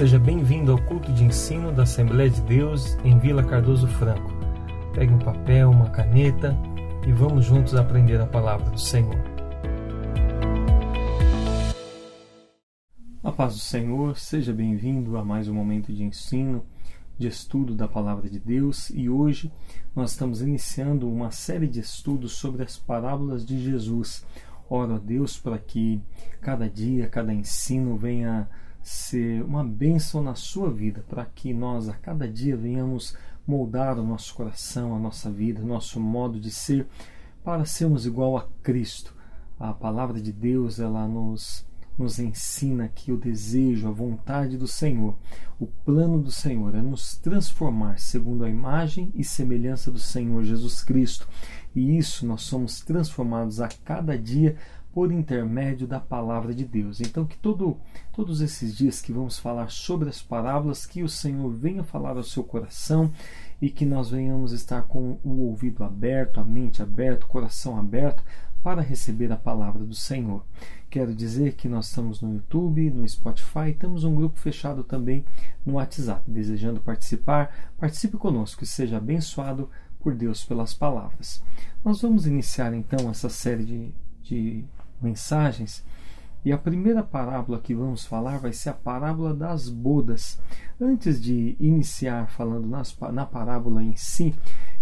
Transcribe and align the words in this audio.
Seja 0.00 0.18
bem-vindo 0.18 0.72
ao 0.72 0.82
culto 0.84 1.12
de 1.12 1.24
ensino 1.24 1.70
da 1.70 1.82
Assembleia 1.82 2.30
de 2.30 2.40
Deus 2.40 2.96
em 3.04 3.18
Vila 3.18 3.44
Cardoso 3.44 3.86
Franco. 3.86 4.32
Pegue 4.94 5.12
um 5.12 5.18
papel, 5.18 5.70
uma 5.70 5.90
caneta 5.90 6.56
e 7.06 7.12
vamos 7.12 7.44
juntos 7.44 7.74
aprender 7.74 8.18
a 8.18 8.24
palavra 8.24 8.70
do 8.70 8.80
Senhor. 8.80 9.14
A 13.22 13.30
paz 13.30 13.52
do 13.52 13.60
Senhor, 13.60 14.16
seja 14.16 14.54
bem-vindo 14.54 15.18
a 15.18 15.22
mais 15.22 15.48
um 15.48 15.54
momento 15.54 15.92
de 15.92 16.02
ensino, 16.02 16.64
de 17.18 17.28
estudo 17.28 17.74
da 17.74 17.86
palavra 17.86 18.26
de 18.30 18.40
Deus 18.40 18.88
e 18.88 19.10
hoje 19.10 19.52
nós 19.94 20.12
estamos 20.12 20.40
iniciando 20.40 21.12
uma 21.12 21.30
série 21.30 21.66
de 21.66 21.80
estudos 21.80 22.32
sobre 22.32 22.62
as 22.62 22.78
parábolas 22.78 23.44
de 23.44 23.62
Jesus. 23.62 24.24
Oro 24.66 24.94
a 24.94 24.98
Deus 24.98 25.38
para 25.38 25.58
que 25.58 26.00
cada 26.40 26.70
dia, 26.70 27.06
cada 27.06 27.34
ensino 27.34 27.98
venha 27.98 28.48
ser 28.82 29.42
uma 29.44 29.64
bênção 29.64 30.22
na 30.22 30.34
sua 30.34 30.70
vida, 30.70 31.04
para 31.08 31.24
que 31.24 31.52
nós 31.52 31.88
a 31.88 31.94
cada 31.94 32.28
dia 32.28 32.56
venhamos 32.56 33.16
moldar 33.46 33.98
o 33.98 34.04
nosso 34.04 34.34
coração, 34.34 34.94
a 34.94 34.98
nossa 34.98 35.30
vida, 35.30 35.62
o 35.62 35.66
nosso 35.66 36.00
modo 36.00 36.38
de 36.38 36.50
ser, 36.50 36.86
para 37.42 37.64
sermos 37.64 38.06
igual 38.06 38.36
a 38.36 38.46
Cristo. 38.62 39.14
A 39.58 39.72
palavra 39.72 40.20
de 40.20 40.32
Deus, 40.32 40.78
ela 40.78 41.06
nos 41.06 41.66
nos 42.00 42.18
ensina 42.18 42.88
que 42.88 43.12
o 43.12 43.16
desejo, 43.16 43.86
a 43.86 43.90
vontade 43.90 44.56
do 44.56 44.66
Senhor, 44.66 45.14
o 45.58 45.66
plano 45.66 46.18
do 46.18 46.32
Senhor 46.32 46.74
é 46.74 46.80
nos 46.80 47.16
transformar 47.16 47.98
segundo 47.98 48.42
a 48.42 48.48
imagem 48.48 49.12
e 49.14 49.22
semelhança 49.22 49.90
do 49.90 49.98
Senhor 49.98 50.42
Jesus 50.42 50.82
Cristo. 50.82 51.28
E 51.74 51.98
isso 51.98 52.26
nós 52.26 52.42
somos 52.42 52.80
transformados 52.80 53.60
a 53.60 53.68
cada 53.68 54.16
dia 54.16 54.56
por 54.92 55.12
intermédio 55.12 55.86
da 55.86 56.00
palavra 56.00 56.52
de 56.52 56.64
Deus. 56.64 57.00
Então, 57.00 57.24
que 57.24 57.36
todo, 57.36 57.76
todos 58.12 58.40
esses 58.40 58.76
dias 58.76 59.00
que 59.00 59.12
vamos 59.12 59.38
falar 59.38 59.70
sobre 59.70 60.08
as 60.08 60.20
parábolas, 60.20 60.84
que 60.84 61.02
o 61.02 61.08
Senhor 61.08 61.50
venha 61.50 61.84
falar 61.84 62.16
ao 62.16 62.22
seu 62.22 62.42
coração 62.42 63.12
e 63.62 63.70
que 63.70 63.84
nós 63.86 64.10
venhamos 64.10 64.52
estar 64.52 64.82
com 64.82 65.18
o 65.22 65.42
ouvido 65.42 65.84
aberto, 65.84 66.40
a 66.40 66.44
mente 66.44 66.82
aberta, 66.82 67.24
o 67.24 67.28
coração 67.28 67.78
aberto 67.78 68.22
para 68.62 68.82
receber 68.82 69.32
a 69.32 69.36
palavra 69.36 69.84
do 69.84 69.94
Senhor. 69.94 70.44
Quero 70.90 71.14
dizer 71.14 71.54
que 71.54 71.68
nós 71.68 71.86
estamos 71.86 72.20
no 72.20 72.34
YouTube, 72.34 72.90
no 72.90 73.08
Spotify, 73.08 73.72
temos 73.78 74.04
um 74.04 74.14
grupo 74.14 74.38
fechado 74.38 74.82
também 74.82 75.24
no 75.64 75.74
WhatsApp. 75.74 76.28
Desejando 76.28 76.80
participar, 76.80 77.72
participe 77.78 78.16
conosco 78.16 78.64
e 78.64 78.66
seja 78.66 78.96
abençoado 78.96 79.70
por 80.00 80.14
Deus 80.14 80.44
pelas 80.44 80.74
palavras. 80.74 81.42
Nós 81.84 82.02
vamos 82.02 82.26
iniciar 82.26 82.74
então 82.74 83.08
essa 83.08 83.28
série 83.28 83.64
de, 83.64 83.94
de 84.22 84.64
mensagens. 85.00 85.84
E 86.42 86.52
a 86.52 86.58
primeira 86.58 87.02
parábola 87.02 87.60
que 87.60 87.74
vamos 87.74 88.06
falar 88.06 88.38
vai 88.38 88.52
ser 88.52 88.70
a 88.70 88.74
parábola 88.74 89.34
das 89.34 89.68
bodas. 89.68 90.40
Antes 90.80 91.20
de 91.20 91.54
iniciar 91.60 92.30
falando 92.30 92.66
nas, 92.66 92.96
na 93.12 93.26
parábola 93.26 93.82
em 93.82 93.94
si, 93.94 94.34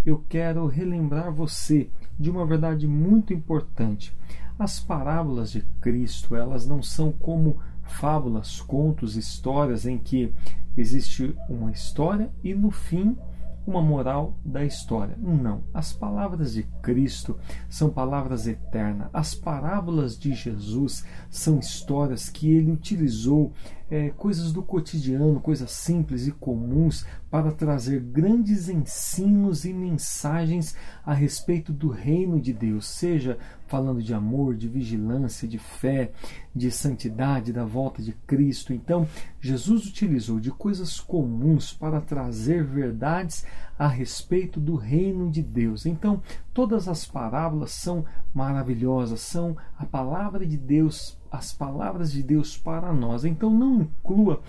eu 0.05 0.23
quero 0.29 0.65
relembrar 0.67 1.33
você 1.33 1.89
de 2.17 2.31
uma 2.31 2.45
verdade 2.45 2.87
muito 2.87 3.33
importante. 3.33 4.15
As 4.57 4.79
parábolas 4.79 5.51
de 5.51 5.61
Cristo, 5.81 6.35
elas 6.35 6.65
não 6.65 6.81
são 6.81 7.11
como 7.11 7.59
fábulas, 7.83 8.61
contos, 8.61 9.17
histórias 9.17 9.85
em 9.85 9.97
que 9.97 10.33
existe 10.77 11.35
uma 11.49 11.71
história 11.71 12.31
e 12.43 12.53
no 12.53 12.71
fim 12.71 13.17
uma 13.65 13.81
moral 13.81 14.37
da 14.43 14.63
história. 14.63 15.15
Não. 15.17 15.63
As 15.73 15.93
palavras 15.93 16.53
de 16.53 16.63
Cristo 16.81 17.37
são 17.69 17.89
palavras 17.89 18.47
eternas. 18.47 19.09
As 19.13 19.33
parábolas 19.35 20.17
de 20.17 20.33
Jesus 20.33 21.05
são 21.29 21.59
histórias 21.59 22.29
que 22.29 22.51
ele 22.51 22.71
utilizou, 22.71 23.53
é, 23.89 24.09
coisas 24.09 24.51
do 24.51 24.61
cotidiano, 24.61 25.39
coisas 25.39 25.71
simples 25.71 26.27
e 26.27 26.31
comuns, 26.31 27.05
para 27.29 27.51
trazer 27.51 27.99
grandes 27.99 28.69
ensinos 28.69 29.65
e 29.65 29.73
mensagens 29.73 30.75
a 31.05 31.13
respeito 31.13 31.71
do 31.71 31.89
reino 31.89 32.39
de 32.39 32.53
Deus, 32.53 32.87
seja 32.87 33.37
falando 33.67 34.01
de 34.01 34.13
amor, 34.13 34.55
de 34.55 34.67
vigilância, 34.67 35.47
de 35.47 35.59
fé, 35.59 36.11
de 36.55 36.71
santidade, 36.71 37.53
da 37.53 37.63
volta 37.63 38.01
de 38.01 38.13
Cristo. 38.25 38.73
Então, 38.73 39.07
Jesus 39.39 39.85
utilizou 39.85 40.39
de 40.39 40.49
coisas 40.49 40.99
comuns 40.99 41.71
para 41.71 42.01
trazer 42.01 42.63
verdades 42.63 43.45
a 43.79 43.87
respeito 43.87 44.59
do 44.59 44.75
reino 44.75 45.31
de 45.31 45.41
Deus. 45.41 45.85
Então, 45.85 46.21
todas 46.53 46.89
as 46.89 47.05
parábolas 47.05 47.71
são 47.71 48.03
maravilhosas, 48.33 49.21
são 49.21 49.55
a 49.77 49.85
palavra 49.85 50.45
de 50.45 50.57
Deus, 50.57 51.17
as 51.31 51.53
palavras 51.53 52.11
de 52.11 52.21
Deus 52.21 52.57
para 52.57 52.91
nós. 52.91 53.23
Então, 53.23 53.49
não 53.49 53.83
inclua 53.83 54.41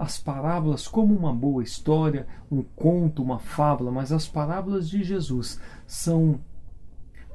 as 0.00 0.18
parábolas 0.18 0.88
como 0.88 1.14
uma 1.14 1.32
boa 1.32 1.62
história, 1.62 2.26
um 2.50 2.62
conto, 2.62 3.22
uma 3.22 3.38
fábula, 3.38 3.92
mas 3.92 4.10
as 4.10 4.26
parábolas 4.26 4.88
de 4.88 5.04
Jesus 5.04 5.60
são 5.86 6.40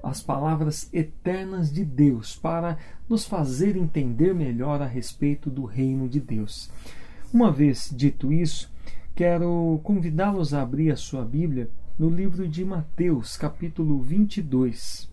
as 0.04 0.22
palavras 0.22 0.90
eternas 0.94 1.72
de 1.72 1.86
Deus 1.86 2.36
para 2.36 2.78
nos 3.08 3.26
fazer 3.26 3.78
entender 3.78 4.36
melhor 4.36 4.82
a 4.82 4.86
respeito 4.86 5.50
do 5.50 5.64
reino 5.64 6.10
de 6.10 6.20
Deus. 6.20 6.70
Uma 7.34 7.52
vez 7.52 7.90
dito 7.96 8.32
isso, 8.34 8.75
quero 9.16 9.80
convidá-los 9.82 10.54
a 10.54 10.62
abrir 10.62 10.92
a 10.92 10.98
sua 10.98 11.24
Bíblia 11.24 11.70
no 11.98 12.10
livro 12.10 12.46
de 12.50 12.66
Mateus, 12.66 13.38
capítulo 13.38 14.02
22. 14.02 15.10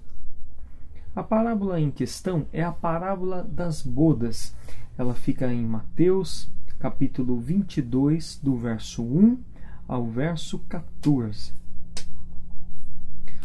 A 1.14 1.22
parábola 1.22 1.80
em 1.80 1.88
questão 1.88 2.44
é 2.52 2.64
a 2.64 2.72
parábola 2.72 3.44
das 3.44 3.80
bodas. 3.80 4.56
Ela 4.98 5.14
fica 5.14 5.52
em 5.52 5.64
Mateus, 5.64 6.50
capítulo 6.80 7.38
22, 7.38 8.40
do 8.42 8.56
verso 8.56 9.04
1 9.04 9.38
ao 9.86 10.04
verso 10.04 10.58
14. 10.68 11.52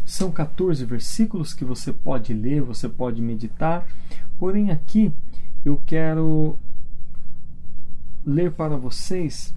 São 0.03 0.31
14 0.31 0.83
versículos 0.85 1.53
que 1.53 1.63
você 1.63 1.93
pode 1.93 2.33
ler, 2.33 2.63
você 2.63 2.89
pode 2.89 3.21
meditar, 3.21 3.85
porém 4.39 4.71
aqui 4.71 5.13
eu 5.63 5.79
quero 5.85 6.57
ler 8.25 8.51
para 8.53 8.75
vocês, 8.75 9.53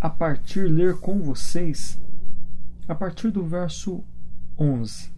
a 0.00 0.10
partir, 0.10 0.68
ler 0.68 0.98
com 0.98 1.20
vocês, 1.20 2.00
a 2.86 2.94
partir 2.94 3.30
do 3.30 3.44
verso 3.44 4.04
11. 4.58 5.10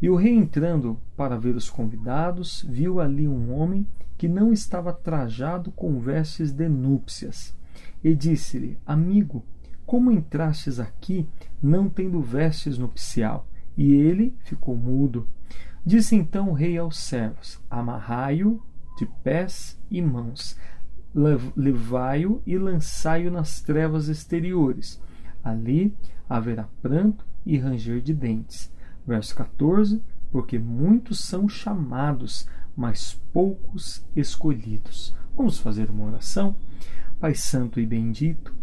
E 0.00 0.10
o 0.10 0.16
rei 0.16 0.34
entrando 0.34 1.00
para 1.16 1.38
ver 1.38 1.56
os 1.56 1.70
convidados, 1.70 2.64
viu 2.68 3.00
ali 3.00 3.26
um 3.26 3.54
homem 3.54 3.86
que 4.16 4.28
não 4.28 4.52
estava 4.52 4.92
trajado 4.92 5.70
com 5.72 5.98
vestes 5.98 6.52
de 6.52 6.68
núpcias, 6.68 7.54
e 8.02 8.14
disse-lhe: 8.14 8.78
Amigo, 8.86 9.44
como 9.86 10.10
entrastes 10.10 10.78
aqui, 10.78 11.28
não 11.62 11.88
tendo 11.88 12.20
vestes 12.20 12.78
nupcial? 12.78 13.46
E 13.76 13.92
ele 13.94 14.34
ficou 14.44 14.76
mudo. 14.76 15.28
Disse 15.84 16.14
então 16.14 16.50
o 16.50 16.54
rei 16.54 16.78
aos 16.78 16.96
servos: 16.96 17.60
Amarrai-o 17.68 18.62
de 18.96 19.06
pés 19.22 19.78
e 19.90 20.00
mãos, 20.00 20.56
levai-o 21.14 22.42
e 22.46 22.58
lançai-o 22.58 23.30
nas 23.30 23.60
trevas 23.60 24.08
exteriores. 24.08 25.00
Ali 25.42 25.94
haverá 26.28 26.68
pranto 26.82 27.24
e 27.46 27.56
ranger 27.56 28.00
de 28.00 28.12
dentes. 28.12 28.72
Verso 29.06 29.34
14: 29.34 30.02
Porque 30.32 30.58
muitos 30.58 31.20
são 31.20 31.48
chamados, 31.48 32.48
mas 32.76 33.20
poucos 33.32 34.04
escolhidos. 34.16 35.14
Vamos 35.36 35.58
fazer 35.58 35.90
uma 35.90 36.06
oração? 36.06 36.56
Pai 37.20 37.34
Santo 37.34 37.78
e 37.78 37.86
Bendito, 37.86 38.54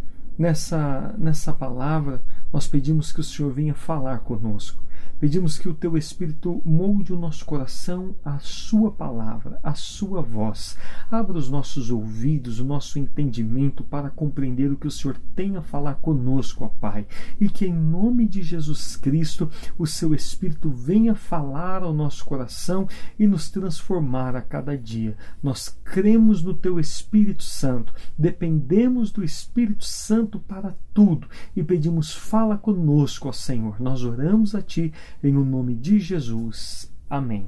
Nessa, 0.41 1.13
nessa 1.19 1.53
palavra, 1.53 2.23
nós 2.51 2.67
pedimos 2.67 3.11
que 3.11 3.19
o 3.19 3.23
Senhor 3.23 3.53
venha 3.53 3.75
falar 3.75 4.21
conosco. 4.21 4.83
Pedimos 5.21 5.59
que 5.59 5.69
o 5.69 5.73
teu 5.75 5.95
Espírito 5.95 6.63
molde 6.65 7.13
o 7.13 7.15
nosso 7.15 7.45
coração 7.45 8.15
à 8.25 8.39
sua 8.39 8.89
palavra, 8.89 9.59
à 9.61 9.75
sua 9.75 10.19
voz. 10.19 10.75
Abra 11.11 11.37
os 11.37 11.47
nossos 11.47 11.91
ouvidos, 11.91 12.59
o 12.59 12.65
nosso 12.65 12.97
entendimento 12.97 13.83
para 13.83 14.09
compreender 14.09 14.71
o 14.71 14.75
que 14.75 14.87
o 14.87 14.91
Senhor 14.91 15.15
tem 15.35 15.57
a 15.57 15.61
falar 15.61 15.93
conosco, 15.97 16.65
ó 16.65 16.69
Pai. 16.69 17.05
E 17.39 17.47
que 17.47 17.67
em 17.67 17.73
nome 17.73 18.27
de 18.27 18.41
Jesus 18.41 18.95
Cristo, 18.95 19.47
o 19.77 19.85
seu 19.85 20.15
Espírito 20.15 20.71
venha 20.71 21.13
falar 21.13 21.83
ao 21.83 21.93
nosso 21.93 22.25
coração 22.25 22.87
e 23.19 23.27
nos 23.27 23.51
transformar 23.51 24.35
a 24.35 24.41
cada 24.41 24.75
dia. 24.75 25.15
Nós 25.43 25.69
cremos 25.83 26.41
no 26.41 26.55
teu 26.55 26.79
Espírito 26.79 27.43
Santo, 27.43 27.93
dependemos 28.17 29.11
do 29.11 29.23
Espírito 29.23 29.85
Santo 29.85 30.39
para 30.39 30.75
tudo 30.95 31.27
e 31.55 31.63
pedimos, 31.63 32.11
fala 32.11 32.57
conosco, 32.57 33.29
ó 33.29 33.31
Senhor. 33.31 33.79
Nós 33.79 34.03
oramos 34.03 34.55
a 34.55 34.63
ti 34.63 34.91
em 35.23 35.35
o 35.35 35.45
nome 35.45 35.75
de 35.75 35.99
Jesus. 35.99 36.91
Amém. 37.09 37.45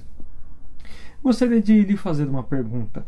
Gostaria 1.23 1.61
de 1.61 1.81
lhe 1.81 1.95
fazer 1.95 2.27
uma 2.27 2.43
pergunta. 2.43 3.05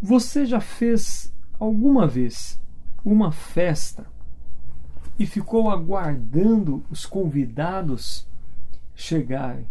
Você 0.00 0.46
já 0.46 0.60
fez 0.60 1.32
alguma 1.58 2.06
vez 2.06 2.60
uma 3.04 3.32
festa 3.32 4.06
e 5.18 5.26
ficou 5.26 5.70
aguardando 5.70 6.84
os 6.90 7.06
convidados 7.06 8.26
chegarem 8.94 9.66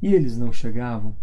e 0.00 0.14
eles 0.14 0.36
não 0.38 0.52
chegavam? 0.52 1.14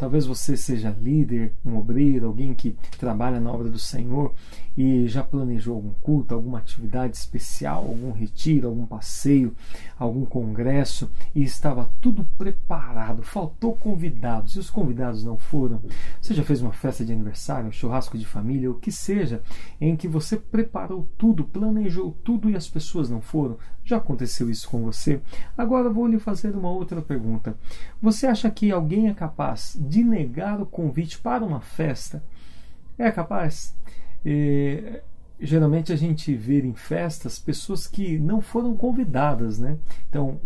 Talvez 0.00 0.24
você 0.24 0.56
seja 0.56 0.96
líder, 0.98 1.52
um 1.62 1.76
obreiro, 1.76 2.26
alguém 2.26 2.54
que 2.54 2.74
trabalha 2.98 3.38
na 3.38 3.52
obra 3.52 3.68
do 3.68 3.78
Senhor 3.78 4.32
e 4.74 5.06
já 5.06 5.22
planejou 5.22 5.74
algum 5.74 5.92
culto, 6.00 6.34
alguma 6.34 6.56
atividade 6.56 7.14
especial, 7.18 7.84
algum 7.86 8.10
retiro, 8.10 8.66
algum 8.66 8.86
passeio, 8.86 9.54
algum 9.98 10.24
congresso 10.24 11.10
e 11.34 11.42
estava 11.42 11.90
tudo 12.00 12.24
preparado, 12.38 13.22
faltou 13.22 13.76
convidados 13.76 14.56
e 14.56 14.58
os 14.58 14.70
convidados 14.70 15.22
não 15.22 15.36
foram. 15.36 15.82
Você 16.18 16.32
já 16.32 16.42
fez 16.42 16.62
uma 16.62 16.72
festa 16.72 17.04
de 17.04 17.12
aniversário, 17.12 17.68
um 17.68 17.72
churrasco 17.72 18.16
de 18.16 18.24
família, 18.24 18.70
o 18.70 18.80
que 18.80 18.90
seja, 18.90 19.42
em 19.78 19.94
que 19.96 20.08
você 20.08 20.38
preparou 20.38 21.06
tudo, 21.18 21.44
planejou 21.44 22.16
tudo 22.24 22.48
e 22.48 22.56
as 22.56 22.66
pessoas 22.66 23.10
não 23.10 23.20
foram? 23.20 23.58
Já 23.90 23.96
aconteceu 23.96 24.48
isso 24.48 24.70
com 24.70 24.84
você? 24.84 25.20
Agora 25.58 25.90
vou 25.90 26.06
lhe 26.06 26.20
fazer 26.20 26.54
uma 26.54 26.70
outra 26.70 27.02
pergunta. 27.02 27.56
Você 28.00 28.24
acha 28.24 28.48
que 28.48 28.70
alguém 28.70 29.08
é 29.08 29.14
capaz 29.14 29.76
de 29.80 30.04
negar 30.04 30.60
o 30.60 30.66
convite 30.66 31.18
para 31.18 31.44
uma 31.44 31.60
festa? 31.60 32.22
É 32.96 33.10
capaz? 33.10 33.76
E, 34.24 35.00
geralmente 35.40 35.92
a 35.92 35.96
gente 35.96 36.32
vê 36.36 36.60
em 36.60 36.72
festas 36.72 37.40
pessoas 37.40 37.88
que 37.88 38.16
não 38.16 38.40
foram 38.40 38.76
convidadas, 38.76 39.58
né? 39.58 39.76
Então, 40.08 40.40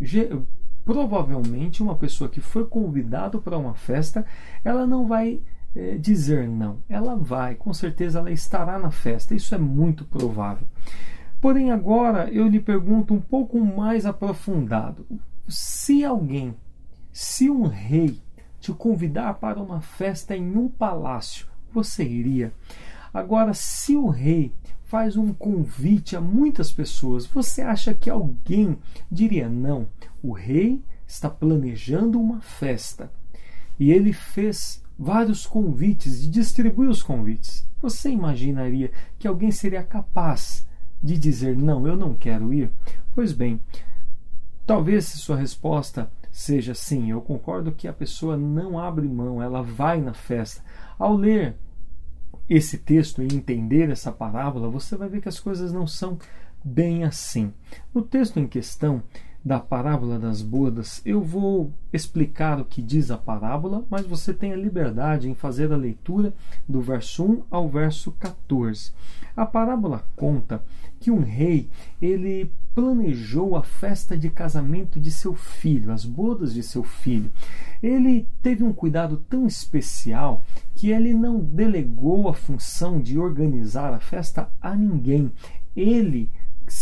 provavelmente 0.82 1.82
uma 1.82 1.96
pessoa 1.96 2.30
que 2.30 2.40
foi 2.40 2.64
convidada 2.64 3.36
para 3.36 3.58
uma 3.58 3.74
festa, 3.74 4.24
ela 4.64 4.86
não 4.86 5.06
vai 5.06 5.42
é, 5.76 5.98
dizer 5.98 6.48
não. 6.48 6.78
Ela 6.88 7.14
vai, 7.14 7.56
com 7.56 7.74
certeza 7.74 8.20
ela 8.20 8.30
estará 8.30 8.78
na 8.78 8.90
festa. 8.90 9.34
Isso 9.34 9.54
é 9.54 9.58
muito 9.58 10.02
provável. 10.06 10.66
Porém, 11.44 11.70
agora 11.70 12.30
eu 12.30 12.48
lhe 12.48 12.58
pergunto 12.58 13.12
um 13.12 13.20
pouco 13.20 13.60
mais 13.60 14.06
aprofundado: 14.06 15.06
se 15.46 16.02
alguém, 16.02 16.56
se 17.12 17.50
um 17.50 17.66
rei 17.66 18.18
te 18.58 18.72
convidar 18.72 19.34
para 19.34 19.60
uma 19.60 19.82
festa 19.82 20.34
em 20.34 20.56
um 20.56 20.70
palácio, 20.70 21.46
você 21.70 22.02
iria? 22.02 22.50
Agora, 23.12 23.52
se 23.52 23.94
o 23.94 24.08
rei 24.08 24.54
faz 24.84 25.18
um 25.18 25.34
convite 25.34 26.16
a 26.16 26.20
muitas 26.20 26.72
pessoas, 26.72 27.26
você 27.26 27.60
acha 27.60 27.92
que 27.92 28.08
alguém 28.08 28.78
diria 29.12 29.46
não? 29.46 29.86
O 30.22 30.32
rei 30.32 30.82
está 31.06 31.28
planejando 31.28 32.18
uma 32.18 32.40
festa 32.40 33.12
e 33.78 33.92
ele 33.92 34.14
fez 34.14 34.82
vários 34.98 35.44
convites 35.44 36.24
e 36.24 36.26
distribuiu 36.26 36.88
os 36.88 37.02
convites. 37.02 37.68
Você 37.82 38.08
imaginaria 38.08 38.90
que 39.18 39.28
alguém 39.28 39.50
seria 39.50 39.82
capaz 39.82 40.66
de 41.04 41.18
dizer 41.18 41.54
não, 41.56 41.86
eu 41.86 41.96
não 41.96 42.14
quero 42.14 42.52
ir? 42.54 42.70
Pois 43.14 43.32
bem, 43.32 43.60
talvez 44.66 45.04
se 45.04 45.18
sua 45.18 45.36
resposta 45.36 46.10
seja 46.32 46.74
sim, 46.74 47.10
eu 47.10 47.20
concordo 47.20 47.70
que 47.70 47.86
a 47.86 47.92
pessoa 47.92 48.36
não 48.36 48.78
abre 48.78 49.06
mão, 49.06 49.42
ela 49.42 49.62
vai 49.62 50.00
na 50.00 50.14
festa. 50.14 50.62
Ao 50.98 51.14
ler 51.14 51.56
esse 52.48 52.78
texto 52.78 53.22
e 53.22 53.26
entender 53.26 53.90
essa 53.90 54.10
parábola, 54.10 54.68
você 54.68 54.96
vai 54.96 55.08
ver 55.08 55.20
que 55.20 55.28
as 55.28 55.38
coisas 55.38 55.72
não 55.72 55.86
são 55.86 56.18
bem 56.64 57.04
assim. 57.04 57.52
No 57.92 58.02
texto 58.02 58.40
em 58.40 58.46
questão 58.46 59.02
da 59.44 59.60
parábola 59.60 60.18
das 60.18 60.40
bodas, 60.40 61.02
eu 61.04 61.20
vou 61.20 61.70
explicar 61.92 62.58
o 62.58 62.64
que 62.64 62.80
diz 62.80 63.10
a 63.10 63.18
parábola, 63.18 63.84
mas 63.90 64.06
você 64.06 64.32
tem 64.32 64.54
a 64.54 64.56
liberdade 64.56 65.28
em 65.28 65.34
fazer 65.34 65.70
a 65.70 65.76
leitura 65.76 66.32
do 66.66 66.80
verso 66.80 67.24
1 67.24 67.42
ao 67.50 67.68
verso 67.68 68.12
14. 68.12 68.92
A 69.36 69.44
parábola 69.44 70.02
conta 70.16 70.64
que 70.98 71.10
um 71.10 71.20
rei, 71.20 71.68
ele 72.00 72.50
planejou 72.74 73.54
a 73.54 73.62
festa 73.62 74.16
de 74.16 74.30
casamento 74.30 74.98
de 74.98 75.10
seu 75.10 75.34
filho, 75.34 75.92
as 75.92 76.04
bodas 76.06 76.54
de 76.54 76.62
seu 76.62 76.82
filho. 76.82 77.30
Ele 77.82 78.26
teve 78.42 78.64
um 78.64 78.72
cuidado 78.72 79.22
tão 79.28 79.46
especial 79.46 80.42
que 80.74 80.90
ele 80.90 81.12
não 81.12 81.38
delegou 81.38 82.28
a 82.28 82.34
função 82.34 83.00
de 83.00 83.18
organizar 83.18 83.92
a 83.92 84.00
festa 84.00 84.48
a 84.60 84.74
ninguém. 84.74 85.30
Ele 85.76 86.30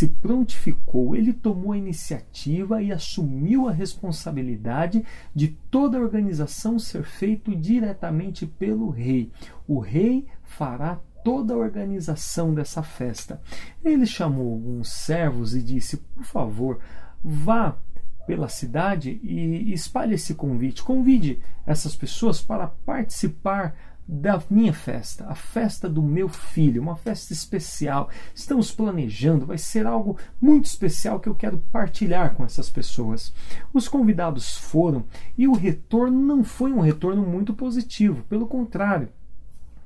se 0.03 0.09
prontificou, 0.09 1.15
ele 1.15 1.33
tomou 1.33 1.71
a 1.71 1.79
iniciativa 1.79 2.83
e 2.83 2.91
assumiu 2.91 3.69
a 3.69 3.73
responsabilidade 3.73 5.05
de 5.33 5.47
toda 5.71 5.97
a 5.97 6.01
organização 6.01 6.77
ser 6.77 7.05
feito 7.05 7.55
diretamente 7.55 8.45
pelo 8.45 8.91
rei. 8.91 9.31
O 9.65 9.79
rei 9.79 10.27
fará 10.43 10.99
toda 11.23 11.55
a 11.55 11.57
organização 11.57 12.53
dessa 12.53 12.83
festa. 12.83 13.41
Ele 13.85 14.05
chamou 14.05 14.55
alguns 14.55 14.89
servos 14.89 15.55
e 15.55 15.63
disse: 15.63 15.99
Por 15.99 16.25
favor, 16.25 16.81
vá 17.23 17.79
pela 18.27 18.49
cidade 18.49 19.21
e 19.23 19.73
espalhe 19.73 20.15
esse 20.15 20.35
convite. 20.35 20.83
Convide 20.83 21.39
essas 21.65 21.95
pessoas 21.95 22.43
para 22.43 22.67
participar 22.67 23.73
da 24.13 24.43
minha 24.51 24.75
festa, 24.75 25.25
a 25.27 25.35
festa 25.35 25.89
do 25.89 26.03
meu 26.03 26.29
filho, 26.29 26.83
uma 26.83 26.97
festa 26.97 27.33
especial. 27.33 28.11
Estamos 28.35 28.71
planejando, 28.71 29.47
vai 29.47 29.57
ser 29.57 29.87
algo 29.87 30.19
muito 30.39 30.67
especial 30.67 31.19
que 31.19 31.31
eu 31.31 31.35
quero 31.35 31.65
partilhar 31.73 32.35
com 32.35 32.45
essas 32.45 32.69
pessoas. 32.69 33.33
Os 33.73 33.89
convidados 33.89 34.59
foram 34.59 35.05
e 35.37 35.49
o 35.49 35.55
retorno 35.55 36.21
não 36.21 36.45
foi 36.45 36.73
um 36.73 36.81
retorno 36.81 37.23
muito 37.23 37.55
positivo, 37.55 38.23
pelo 38.29 38.47
contrário. 38.47 39.09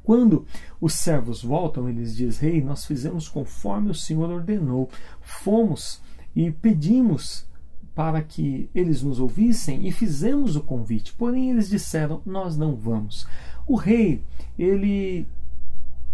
Quando 0.03 0.45
os 0.81 0.95
servos 0.95 1.43
voltam, 1.43 1.89
eles 1.89 2.17
dizem: 2.17 2.51
Rei, 2.51 2.59
hey, 2.59 2.65
nós 2.65 2.85
fizemos 2.85 3.29
conforme 3.29 3.91
o 3.91 3.95
Senhor 3.95 4.29
ordenou, 4.29 4.91
fomos 5.21 6.03
e 6.35 6.51
pedimos 6.51 7.47
para 7.95 8.21
que 8.23 8.69
eles 8.75 9.03
nos 9.03 9.19
ouvissem 9.19 9.87
e 9.89 9.91
fizemos 9.91 10.55
o 10.55 10.61
convite. 10.61 11.15
Porém, 11.15 11.51
eles 11.51 11.69
disseram: 11.69 12.21
Nós 12.27 12.57
não 12.57 12.75
vamos. 12.75 13.27
O 13.67 13.75
rei, 13.75 14.23
ele 14.59 15.27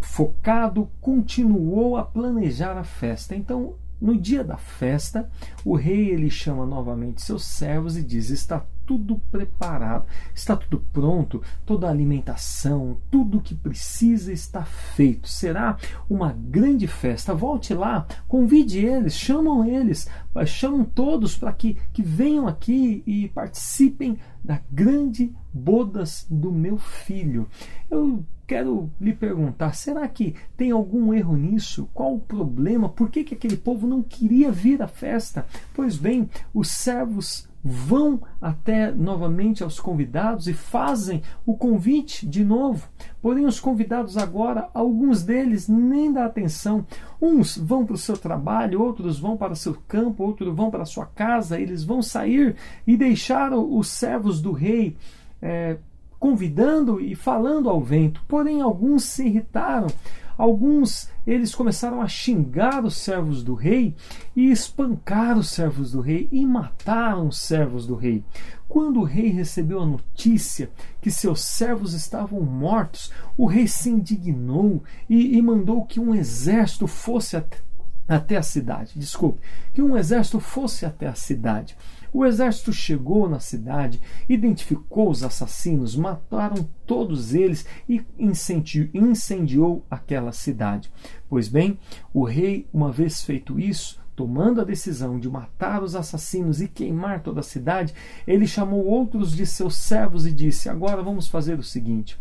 focado, 0.01 0.89
continuou 1.01 1.97
a 1.97 2.03
planejar 2.03 2.77
a 2.77 2.85
festa. 2.85 3.35
Então, 3.37 3.75
no 4.01 4.17
dia 4.17 4.43
da 4.43 4.57
festa, 4.57 5.31
o 5.65 5.77
rei 5.77 6.11
ele 6.11 6.29
chama 6.29 6.67
novamente 6.67 7.23
seus 7.23 7.45
servos 7.45 7.97
e 7.97 8.03
diz: 8.03 8.31
Está 8.31 8.65
tudo 8.93 9.19
preparado, 9.31 10.05
está 10.35 10.55
tudo 10.55 10.85
pronto, 10.93 11.41
toda 11.65 11.87
a 11.87 11.91
alimentação, 11.91 12.99
tudo 13.11 13.39
o 13.39 13.41
que 13.41 13.55
precisa 13.55 14.31
está 14.31 14.65
feito. 14.67 15.29
Será 15.29 15.79
uma 16.11 16.33
grande 16.33 16.87
festa. 16.87 17.35
Volte 17.35 17.73
lá, 17.73 18.07
convide 18.29 18.85
eles, 18.85 19.15
chamam 19.15 19.65
eles, 19.65 20.11
chamam 20.45 20.85
todos 20.85 21.35
para 21.39 21.55
que, 21.55 21.79
que 21.91 22.03
venham 22.03 22.47
aqui 22.47 23.03
e 23.07 23.29
participem 23.29 24.19
da 24.45 24.61
grande 24.71 25.35
bodas 25.51 26.27
do 26.31 26.53
meu 26.53 26.77
filho. 26.77 27.49
Eu 27.91 28.23
quero 28.53 28.91
lhe 29.01 29.15
perguntar: 29.15 29.75
será 29.75 30.07
que 30.07 30.35
tem 30.57 30.71
algum 30.71 31.15
erro 31.15 31.37
nisso? 31.37 31.89
Qual 31.95 32.15
o 32.15 32.21
problema? 32.21 32.87
Por 32.87 33.11
que, 33.11 33.25
que 33.25 33.35
aquele 33.35 33.57
povo 33.57 33.87
não 33.87 34.03
queria 34.03 34.53
vir 34.53 34.83
à 34.83 34.87
festa? 34.87 35.47
Pois 35.73 35.97
bem, 35.97 36.29
os 36.53 36.69
servos 36.69 37.49
vão 37.65 38.21
até 38.41 38.91
novamente 38.91 39.63
aos 39.63 39.81
convidados 39.81 40.49
e 40.49 40.53
fazem 40.53 41.23
o 41.47 41.57
convite 41.57 42.27
de 42.27 42.45
novo. 42.45 42.87
Porém, 43.23 43.47
os 43.47 43.59
convidados 43.59 44.19
agora, 44.19 44.69
alguns 44.75 45.23
deles 45.23 45.67
nem 45.67 46.13
dão 46.13 46.25
atenção. 46.25 46.85
Uns 47.21 47.57
vão 47.57 47.87
para 47.87 47.95
o 47.95 47.99
seu 47.99 48.19
trabalho, 48.19 48.83
outros 48.83 49.19
vão 49.19 49.37
para 49.37 49.55
o 49.55 49.57
seu 49.57 49.75
campo, 49.89 50.25
outros 50.25 50.55
vão 50.55 50.71
para 50.71 50.83
a 50.83 50.87
sua 50.87 51.07
casa. 51.07 51.59
Eles 51.59 51.85
vão 51.85 52.03
sair 52.03 52.57
e 52.87 52.99
deixaram 52.99 53.75
os 53.75 53.89
servos 53.89 54.43
do 54.43 54.53
rei. 54.53 54.95
É, 55.41 55.79
convidando 56.23 57.01
e 57.01 57.17
falando 57.17 57.69
ao 57.69 57.81
vento. 57.81 58.23
Porém, 58.29 58.61
alguns 58.61 59.03
se 59.03 59.27
irritaram 59.27 59.89
Alguns 60.37 61.09
eles 61.27 61.55
começaram 61.55 62.01
a 62.01 62.09
xingar 62.09 62.85
os 62.85 62.97
servos 62.97 63.45
do 63.45 63.55
rei 63.55 63.95
e 64.35 64.51
espancar 64.51 65.39
os 65.39 65.51
servos 65.51 65.93
do 65.93 66.01
rei 66.01 66.29
e 66.33 66.45
mataram 66.45 67.29
os 67.29 67.39
servos 67.39 67.87
do 67.87 67.95
rei. 67.95 68.25
Quando 68.69 69.01
o 69.01 69.05
rei 69.05 69.29
recebeu 69.29 69.81
a 69.81 69.87
notícia 69.87 70.71
que 71.01 71.11
seus 71.11 71.43
servos 71.43 71.93
estavam 71.93 72.41
mortos, 72.41 73.13
o 73.37 73.47
rei 73.47 73.69
se 73.69 73.91
indignou 73.91 74.83
e, 75.09 75.37
e 75.37 75.43
mandou 75.43 75.85
que 75.85 76.01
um 76.01 76.15
exército 76.15 76.87
fosse 76.87 77.37
até, 77.37 77.59
até 78.09 78.37
a 78.37 78.43
cidade. 78.43 78.95
Desculpe, 78.97 79.41
que 79.75 79.83
um 79.83 79.97
exército 79.97 80.41
fosse 80.41 80.87
até 80.87 81.07
a 81.07 81.15
cidade. 81.15 81.77
O 82.13 82.27
exército 82.27 82.73
chegou 82.73 83.27
na 83.27 83.41
cidade, 83.41 84.01
identificou 84.29 85.09
os 85.09 85.25
assassinos, 85.25 85.97
mataram 85.97 86.69
todos 86.87 87.33
eles 87.33 87.65
e 87.89 88.05
incendiou, 88.19 89.83
aquela 89.91 90.31
cidade. 90.31 90.93
Pois 91.27 91.49
bem, 91.49 91.79
o 92.13 92.25
rei, 92.25 92.69
uma 92.73 92.93
vez 92.93 93.23
feito 93.23 93.59
isso, 93.59 93.99
tomando 94.15 94.61
a 94.61 94.65
decisão 94.65 95.19
de 95.19 95.29
matar 95.29 95.83
os 95.83 95.97
assassinos 95.97 96.61
e 96.61 96.69
queimar 96.69 97.23
toda 97.23 97.41
a 97.41 97.43
cidade, 97.43 97.95
ele 98.27 98.47
chamou 98.47 98.85
outros 98.85 99.35
de 99.35 99.47
seus 99.47 99.77
servos 99.77 100.27
e 100.27 100.33
disse: 100.33 100.69
Agora 100.69 101.03
vamos 101.03 101.29
fazer 101.29 101.59
o 101.59 101.63
seguinte: 101.63 102.21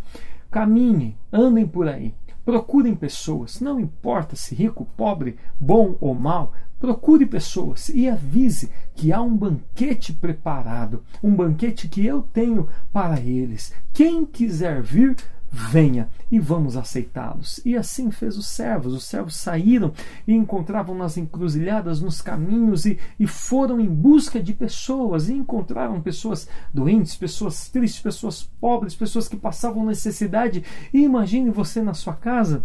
caminhe, 0.50 1.18
andem 1.34 1.68
por 1.68 1.90
aí, 1.90 2.16
procurem 2.46 2.96
pessoas, 2.96 3.60
não 3.60 3.78
importa 3.78 4.38
se 4.38 4.56
rico, 4.56 4.88
pobre, 4.96 5.38
bom 5.60 5.98
ou 6.00 6.16
mal, 6.16 6.54
procure 6.82 7.28
pessoas 7.28 7.90
e 7.90 8.10
avise 8.10 8.72
que 8.96 9.14
há 9.14 9.22
um 9.22 9.38
banquete 9.38 10.12
preparado, 10.12 11.04
um 11.22 11.34
banquete 11.34 11.88
que 11.88 12.04
eu 12.04 12.24
tenho 12.24 12.68
para 12.92 13.20
eles. 13.20 13.72
Quem 13.94 14.26
quiser 14.26 14.82
vir, 14.82 15.16
venha 15.52 16.10
e 16.32 16.40
vamos 16.40 16.76
aceitá-los. 16.76 17.62
E 17.64 17.78
assim 17.78 18.10
fez 18.10 18.36
os 18.36 18.48
servos. 18.48 18.94
Os 18.94 19.04
servos 19.04 19.36
saíram 19.36 19.94
e 20.26 20.34
encontravam 20.34 20.96
nas 20.96 21.18
encruzilhadas, 21.18 22.02
nos 22.02 22.20
caminhos 22.20 22.86
e, 22.86 22.98
e 23.20 23.28
foram 23.28 23.80
em 23.80 23.88
busca 23.88 24.42
de 24.42 24.54
pessoas 24.54 25.30
e 25.30 25.34
encontraram 25.34 26.02
pessoas 26.02 26.48
doentes, 26.74 27.16
pessoas 27.16 27.70
tristes, 27.70 28.02
pessoas 28.02 28.44
pobres, 28.60 28.96
pessoas 28.96 29.28
que 29.28 29.38
passavam 29.38 29.86
necessidade. 29.86 30.64
E 30.92 31.04
imagine 31.04 31.52
você 31.52 31.82
na 31.82 31.94
sua 31.94 32.16
casa, 32.16 32.64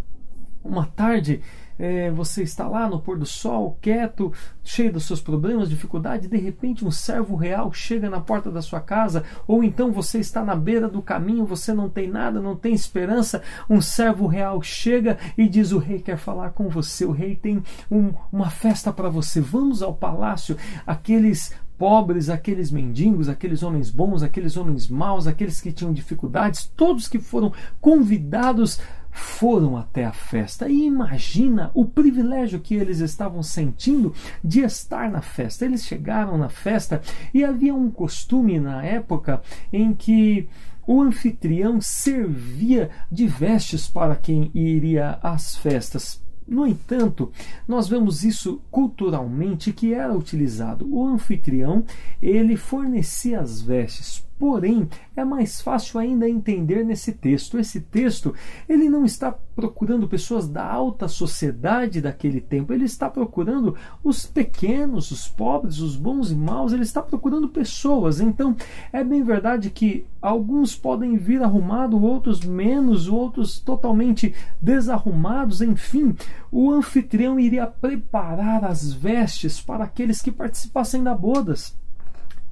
uma 0.65 0.87
tarde 0.87 1.43
é, 1.79 2.11
você 2.11 2.43
está 2.43 2.67
lá 2.69 2.89
no 2.89 3.01
pôr 3.01 3.19
do 3.19 3.27
sol, 3.27 3.79
quieto, 3.81 4.33
cheio 4.63 4.93
dos 4.93 5.07
seus 5.07 5.21
problemas, 5.21 5.69
dificuldades, 5.69 6.29
de 6.29 6.37
repente 6.37 6.85
um 6.85 6.91
servo 6.91 7.37
real 7.37 7.73
chega 7.73 8.11
na 8.11 8.21
porta 8.21 8.51
da 8.51 8.63
sua 8.63 8.81
casa, 8.81 9.25
ou 9.47 9.63
então 9.63 9.93
você 9.93 10.19
está 10.19 10.45
na 10.45 10.55
beira 10.55 10.89
do 10.89 11.03
caminho, 11.03 11.45
você 11.45 11.73
não 11.73 11.89
tem 11.89 12.09
nada, 12.09 12.41
não 12.41 12.57
tem 12.57 12.75
esperança, 12.75 13.43
um 13.69 13.81
servo 13.81 14.27
real 14.27 14.63
chega 14.63 15.19
e 15.37 15.49
diz: 15.49 15.73
O 15.73 15.79
rei 15.79 16.01
quer 16.01 16.17
falar 16.17 16.51
com 16.51 16.69
você, 16.69 17.05
o 17.05 17.13
rei 17.13 17.37
tem 17.37 17.63
um, 17.91 18.13
uma 18.33 18.51
festa 18.51 18.93
para 18.93 19.09
você, 19.09 19.41
vamos 19.41 19.83
ao 19.83 19.95
palácio. 19.95 20.57
Aqueles 20.87 21.55
pobres, 21.79 22.31
aqueles 22.31 22.71
mendigos, 22.71 23.29
aqueles 23.29 23.63
homens 23.63 23.91
bons, 23.91 24.23
aqueles 24.23 24.57
homens 24.57 24.89
maus, 24.89 25.27
aqueles 25.27 25.61
que 25.61 25.73
tinham 25.73 25.93
dificuldades, 25.93 26.71
todos 26.77 27.09
que 27.09 27.19
foram 27.19 27.53
convidados 27.81 28.81
foram 29.17 29.77
até 29.77 30.05
a 30.05 30.13
festa 30.13 30.69
e 30.69 30.85
imagina 30.85 31.71
o 31.75 31.87
privilégio 31.87 32.61
que 32.61 32.75
eles 32.75 33.01
estavam 33.01 33.43
sentindo 33.43 34.15
de 34.45 34.61
estar 34.61 35.11
na 35.11 35.23
festa. 35.23 35.65
Eles 35.65 35.85
chegaram 35.85 36.37
na 36.37 36.51
festa 36.51 37.01
e 37.33 37.43
havia 37.43 37.75
um 37.75 37.91
costume 37.91 38.61
na 38.61 38.85
época 38.85 39.41
em 39.73 39.95
que 39.95 40.49
o 40.87 41.01
anfitrião 41.01 41.81
servia 41.81 42.91
de 43.11 43.27
vestes 43.27 43.89
para 43.89 44.15
quem 44.15 44.51
iria 44.55 45.19
às 45.23 45.57
festas. 45.57 46.23
No 46.47 46.67
entanto, 46.67 47.33
nós 47.67 47.89
vemos 47.89 48.23
isso 48.23 48.61
culturalmente 48.71 49.73
que 49.73 49.93
era 49.93 50.17
utilizado. 50.17 50.87
O 50.89 51.05
anfitrião, 51.05 51.85
ele 52.23 52.57
fornecia 52.57 53.41
as 53.41 53.61
vestes 53.61 54.26
Porém, 54.39 54.87
é 55.17 55.25
mais 55.25 55.63
fácil 55.63 55.99
ainda 55.99 56.29
entender 56.29 56.85
nesse 56.85 57.13
texto. 57.13 57.59
Esse 57.59 57.81
texto, 57.81 58.35
ele 58.69 58.89
não 58.89 59.05
está 59.05 59.35
procurando 59.55 60.07
pessoas 60.07 60.47
da 60.47 60.63
alta 60.63 61.09
sociedade 61.09 62.03
daquele 62.03 62.43
tempo, 62.43 62.71
ele 62.71 62.85
está 62.85 63.09
procurando 63.09 63.75
os 64.05 64.27
pequenos, 64.27 65.11
os 65.11 65.27
pobres, 65.27 65.79
os 65.79 65.97
bons 65.97 66.31
e 66.31 66.35
maus, 66.37 66.75
ele 66.75 66.83
está 66.83 67.01
procurando 67.01 67.49
pessoas. 67.49 68.21
Então, 68.21 68.55
é 68.93 69.03
bem 69.03 69.25
verdade 69.25 69.71
que 69.71 70.05
alguns 70.21 70.77
podem 70.77 71.17
vir 71.17 71.43
arrumados, 71.43 72.03
outros 72.03 72.41
menos, 72.41 73.09
outros 73.09 73.59
totalmente 73.59 74.35
desarrumados, 74.61 75.63
enfim, 75.63 76.15
o 76.53 76.71
anfitrião 76.71 77.41
iria 77.41 77.67
preparar 77.67 78.67
as 78.67 78.93
vestes 78.93 79.63
para 79.63 79.85
aqueles 79.85 80.21
que 80.21 80.31
participassem 80.31 81.03
da 81.03 81.15
bodas. 81.15 81.75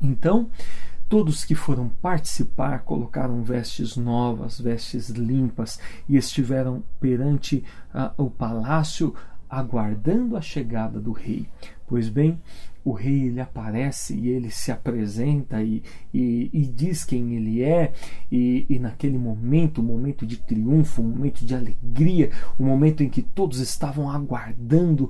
Então, 0.00 0.48
Todos 1.14 1.44
que 1.44 1.54
foram 1.54 1.88
participar 2.02 2.80
colocaram 2.80 3.40
vestes 3.44 3.97
novas, 3.97 4.61
vestes 4.61 5.11
limpas 5.11 5.78
e 6.09 6.16
estiveram 6.16 6.83
perante 6.99 7.62
uh, 7.94 8.25
o 8.25 8.28
palácio 8.28 9.14
aguardando 9.49 10.37
a 10.37 10.40
chegada 10.40 10.99
do 10.99 11.12
rei. 11.12 11.47
Pois 11.87 12.09
bem, 12.09 12.40
o 12.85 12.90
rei 12.90 13.28
ele 13.28 13.40
aparece 13.40 14.16
e 14.16 14.28
ele 14.28 14.50
se 14.50 14.73
apresenta 14.73 15.62
e, 15.62 15.85
e, 16.12 16.50
e 16.52 16.66
diz 16.66 17.04
quem 17.04 17.37
ele 17.37 17.62
é, 17.62 17.92
e, 18.28 18.66
e, 18.68 18.80
naquele 18.80 19.16
momento, 19.16 19.80
um 19.80 19.85
momento 19.85 20.26
de 20.26 20.38
triunfo, 20.38 21.00
um 21.00 21.11
momento 21.11 21.47
de 21.47 21.54
alegria, 21.54 22.33
um 22.59 22.66
momento 22.66 23.04
em 23.04 23.09
que 23.09 23.23
todos 23.23 23.61
estavam 23.61 24.11
aguardando 24.11 25.09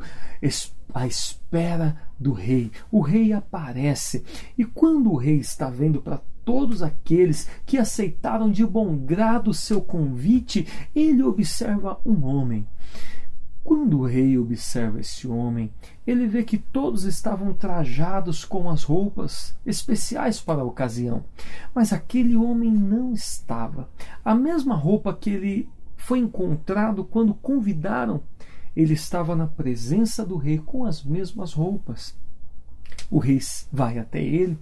a 0.94 1.06
espera 1.06 1.96
do 2.18 2.32
rei. 2.32 2.70
O 2.90 3.00
rei 3.00 3.32
aparece, 3.32 4.24
e 4.56 4.64
quando 4.64 5.12
o 5.12 5.16
rei 5.16 5.38
está 5.38 5.68
vendo 5.68 6.00
para 6.00 6.20
todos 6.44 6.82
aqueles 6.82 7.48
que 7.66 7.76
aceitaram 7.76 8.50
de 8.50 8.64
bom 8.64 8.96
grado 8.96 9.50
o 9.50 9.54
seu 9.54 9.80
convite, 9.80 10.66
ele 10.94 11.22
observa 11.22 11.98
um 12.06 12.24
homem. 12.24 12.66
Quando 13.64 14.00
o 14.00 14.04
rei 14.04 14.36
observa 14.36 15.00
esse 15.00 15.26
homem, 15.26 15.72
ele 16.06 16.26
vê 16.26 16.44
que 16.44 16.58
todos 16.58 17.04
estavam 17.04 17.54
trajados 17.54 18.44
com 18.44 18.68
as 18.68 18.82
roupas 18.82 19.56
especiais 19.64 20.38
para 20.38 20.60
a 20.60 20.64
ocasião, 20.64 21.24
mas 21.74 21.90
aquele 21.90 22.36
homem 22.36 22.70
não 22.70 23.14
estava. 23.14 23.88
A 24.22 24.34
mesma 24.34 24.74
roupa 24.74 25.14
que 25.14 25.30
ele 25.30 25.68
foi 25.96 26.18
encontrado 26.18 27.02
quando 27.02 27.32
convidaram, 27.32 28.20
ele 28.76 28.94
estava 28.94 29.36
na 29.36 29.46
presença 29.46 30.24
do 30.24 30.36
rei 30.36 30.58
com 30.58 30.84
as 30.84 31.04
mesmas 31.04 31.52
roupas. 31.52 32.16
O 33.10 33.18
rei 33.18 33.40
vai 33.72 33.98
até 33.98 34.22
ele 34.22 34.58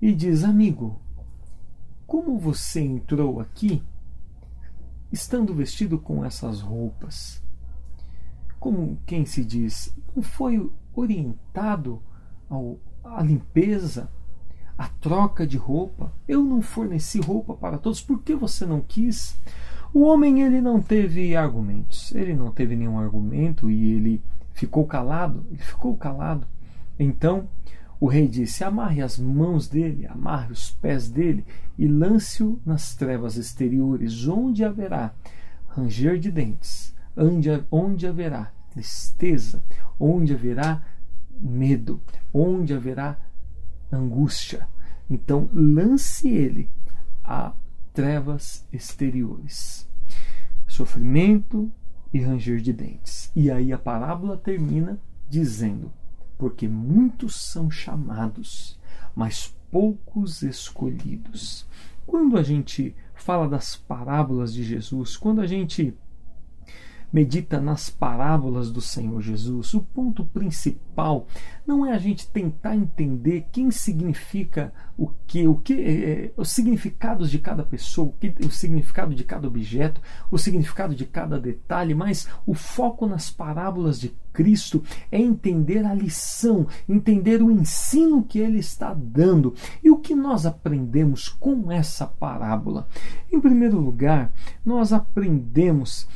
e 0.00 0.12
diz: 0.14 0.44
Amigo, 0.44 1.00
como 2.06 2.38
você 2.38 2.80
entrou 2.80 3.40
aqui 3.40 3.82
estando 5.10 5.54
vestido 5.54 5.98
com 5.98 6.24
essas 6.24 6.60
roupas? 6.60 7.42
como 8.58 8.98
quem 9.06 9.24
se 9.24 9.44
diz, 9.44 9.94
não 10.14 10.22
foi 10.22 10.70
orientado 10.94 12.02
ao, 12.48 12.78
à 13.04 13.22
limpeza, 13.22 14.10
à 14.76 14.88
troca 14.88 15.46
de 15.46 15.56
roupa. 15.56 16.12
Eu 16.26 16.42
não 16.42 16.60
forneci 16.60 17.20
roupa 17.20 17.54
para 17.54 17.78
todos, 17.78 18.00
por 18.00 18.20
que 18.22 18.34
você 18.34 18.66
não 18.66 18.80
quis? 18.80 19.38
O 19.92 20.02
homem 20.02 20.42
ele 20.42 20.60
não 20.60 20.80
teve 20.80 21.34
argumentos, 21.34 22.14
ele 22.14 22.34
não 22.34 22.50
teve 22.50 22.76
nenhum 22.76 22.98
argumento 22.98 23.70
e 23.70 23.92
ele 23.92 24.22
ficou 24.52 24.86
calado, 24.86 25.46
ele 25.50 25.62
ficou 25.62 25.96
calado. 25.96 26.46
Então 26.98 27.48
o 27.98 28.06
rei 28.06 28.28
disse: 28.28 28.64
Amarre 28.64 29.02
as 29.02 29.18
mãos 29.18 29.68
dele, 29.68 30.06
amarre 30.06 30.52
os 30.52 30.70
pés 30.70 31.08
dele 31.08 31.44
e 31.78 31.86
lance-o 31.86 32.60
nas 32.64 32.94
trevas 32.94 33.36
exteriores, 33.36 34.26
onde 34.28 34.64
haverá 34.64 35.14
ranger 35.68 36.18
de 36.18 36.30
dentes 36.30 36.96
onde, 37.18 37.48
onde 37.70 38.06
haverá 38.06 38.52
tristeza, 38.70 39.62
onde 39.98 40.32
haverá 40.32 40.82
medo, 41.40 42.00
onde 42.32 42.72
haverá 42.72 43.18
angústia. 43.90 44.68
Então, 45.10 45.48
lance 45.52 46.28
ele 46.28 46.70
a 47.24 47.52
trevas 47.98 48.64
exteriores, 48.72 49.90
sofrimento 50.68 51.68
e 52.14 52.20
ranger 52.20 52.60
de 52.60 52.72
dentes. 52.72 53.28
E 53.34 53.50
aí 53.50 53.72
a 53.72 53.76
parábola 53.76 54.36
termina 54.36 55.00
dizendo: 55.28 55.92
Porque 56.38 56.68
muitos 56.68 57.34
são 57.34 57.68
chamados, 57.68 58.78
mas 59.16 59.52
poucos 59.68 60.42
escolhidos. 60.42 61.66
Quando 62.06 62.38
a 62.38 62.42
gente 62.44 62.94
fala 63.16 63.48
das 63.48 63.74
parábolas 63.74 64.54
de 64.54 64.62
Jesus, 64.62 65.16
quando 65.16 65.40
a 65.40 65.46
gente 65.48 65.92
medita 67.12 67.60
nas 67.60 67.88
parábolas 67.88 68.70
do 68.70 68.80
Senhor 68.80 69.20
Jesus, 69.20 69.74
o 69.74 69.80
ponto 69.80 70.24
principal 70.24 71.26
não 71.66 71.84
é 71.84 71.92
a 71.92 71.98
gente 71.98 72.26
tentar 72.28 72.74
entender 72.74 73.46
quem 73.52 73.70
significa 73.70 74.72
o 74.96 75.10
que, 75.26 75.46
o 75.46 75.54
que, 75.54 75.74
é, 75.74 76.32
os 76.36 76.50
significados 76.50 77.30
de 77.30 77.38
cada 77.38 77.62
pessoa, 77.62 78.08
o, 78.08 78.12
que, 78.12 78.34
o 78.44 78.50
significado 78.50 79.14
de 79.14 79.22
cada 79.22 79.46
objeto, 79.46 80.00
o 80.30 80.38
significado 80.38 80.94
de 80.94 81.04
cada 81.04 81.38
detalhe, 81.38 81.94
mas 81.94 82.28
o 82.46 82.54
foco 82.54 83.06
nas 83.06 83.30
parábolas 83.30 84.00
de 84.00 84.12
Cristo 84.32 84.82
é 85.10 85.18
entender 85.18 85.84
a 85.84 85.94
lição, 85.94 86.66
entender 86.88 87.42
o 87.42 87.50
ensino 87.50 88.22
que 88.22 88.38
ele 88.38 88.58
está 88.58 88.94
dando 88.94 89.54
e 89.82 89.90
o 89.90 89.98
que 89.98 90.14
nós 90.14 90.46
aprendemos 90.46 91.28
com 91.28 91.70
essa 91.70 92.06
parábola. 92.06 92.88
Em 93.32 93.40
primeiro 93.40 93.78
lugar, 93.78 94.32
nós 94.64 94.92
aprendemos 94.92 96.08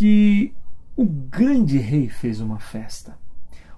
que 0.00 0.54
o 0.96 1.04
grande 1.04 1.76
rei 1.76 2.08
fez 2.08 2.40
uma 2.40 2.58
festa. 2.58 3.18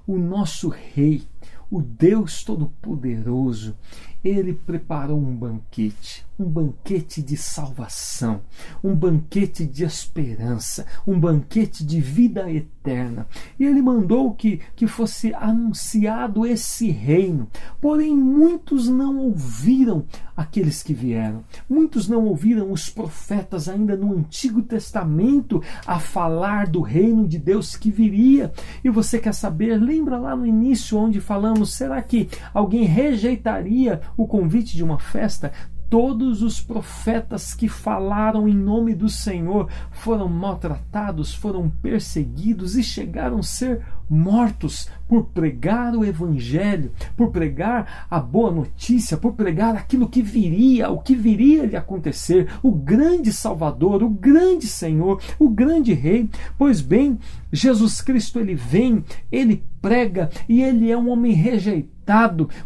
O 0.07 0.17
nosso 0.17 0.69
rei, 0.69 1.27
o 1.69 1.83
Deus 1.83 2.45
Todo-Poderoso, 2.45 3.77
ele 4.25 4.53
preparou 4.53 5.19
um 5.19 5.35
banquete. 5.35 6.25
um 6.39 6.45
banquete 6.45 7.23
de 7.23 7.37
salvação, 7.37 8.41
um 8.83 8.95
banquete 8.95 9.65
de 9.65 9.85
esperança, 9.85 10.85
um 11.07 11.19
banquete 11.19 11.85
de 11.85 12.01
vida 12.01 12.51
eterna. 12.51 13.27
E 13.61 13.65
ele 13.65 13.81
mandou 13.81 14.35
que, 14.35 14.61
que 14.75 14.87
fosse 14.87 15.33
anunciado 15.35 16.45
esse 16.45 16.91
reino. 16.91 17.49
Porém, 17.81 18.17
muitos 18.17 18.89
não 18.89 19.19
ouviram 19.19 20.05
aqueles 20.37 20.83
que 20.83 20.93
vieram. 20.93 21.45
Muitos 21.69 22.09
não 22.09 22.25
ouviram 22.25 22.73
os 22.73 22.89
profetas 22.89 23.69
ainda 23.69 23.97
no 23.97 24.13
Antigo 24.13 24.63
Testamento 24.63 25.63
a 25.87 26.01
falar 26.01 26.67
do 26.67 26.81
reino 26.81 27.29
de 27.29 27.39
Deus 27.39 27.77
que 27.77 27.91
viria. 27.91 28.53
E 28.83 28.91
você 28.91 29.19
quer 29.19 29.35
saber? 29.35 29.77
Lembra 29.81 30.19
lá 30.19 30.35
no 30.35 30.47
início 30.47 30.99
onde 30.99 31.21
falamos: 31.21 31.73
será 31.73 32.03
que 32.03 32.29
alguém 32.53 32.85
rejeitaria 32.85 34.01
o 34.17 34.27
convite 34.27 34.77
de 34.77 34.85
uma 34.85 34.99
festa? 34.99 35.53
todos 35.93 36.41
os 36.41 36.59
profetas 36.59 37.53
que 37.53 37.69
falaram 37.69 38.49
em 38.49 38.55
nome 38.55 38.95
do 38.95 39.11
Senhor 39.11 39.69
foram 39.91 40.27
maltratados, 40.27 41.35
foram 41.35 41.69
perseguidos 41.69 42.77
e 42.77 42.83
chegaram 42.83 43.41
a 43.41 43.43
ser 43.43 43.85
mortos 44.09 44.89
por 45.07 45.25
pregar 45.27 45.95
o 45.95 46.03
Evangelho, 46.03 46.93
por 47.15 47.31
pregar 47.31 48.07
a 48.11 48.19
boa 48.19 48.51
notícia, 48.51 49.19
por 49.19 49.35
pregar 49.35 49.77
aquilo 49.77 50.09
que 50.09 50.23
viria, 50.23 50.89
o 50.89 50.99
que 50.99 51.15
viria 51.15 51.67
lhe 51.67 51.77
acontecer, 51.77 52.51
o 52.63 52.73
grande 52.73 53.31
Salvador, 53.31 54.03
o 54.03 54.09
grande 54.09 54.69
Senhor, 54.69 55.21
o 55.39 55.51
grande 55.51 55.93
Rei. 55.93 56.31
Pois 56.57 56.81
bem, 56.81 57.19
Jesus 57.53 58.01
Cristo 58.01 58.41
ele 58.41 58.55
vem, 58.55 59.05
ele 59.31 59.63
prega 59.83 60.31
e 60.49 60.63
ele 60.63 60.91
é 60.91 60.97
um 60.97 61.11
homem 61.11 61.33
rejeitado, 61.33 61.92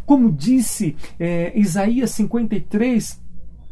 como 0.05 0.31
disse 0.31 0.95
é, 1.19 1.57
Isaías 1.57 2.11
53 2.11 3.25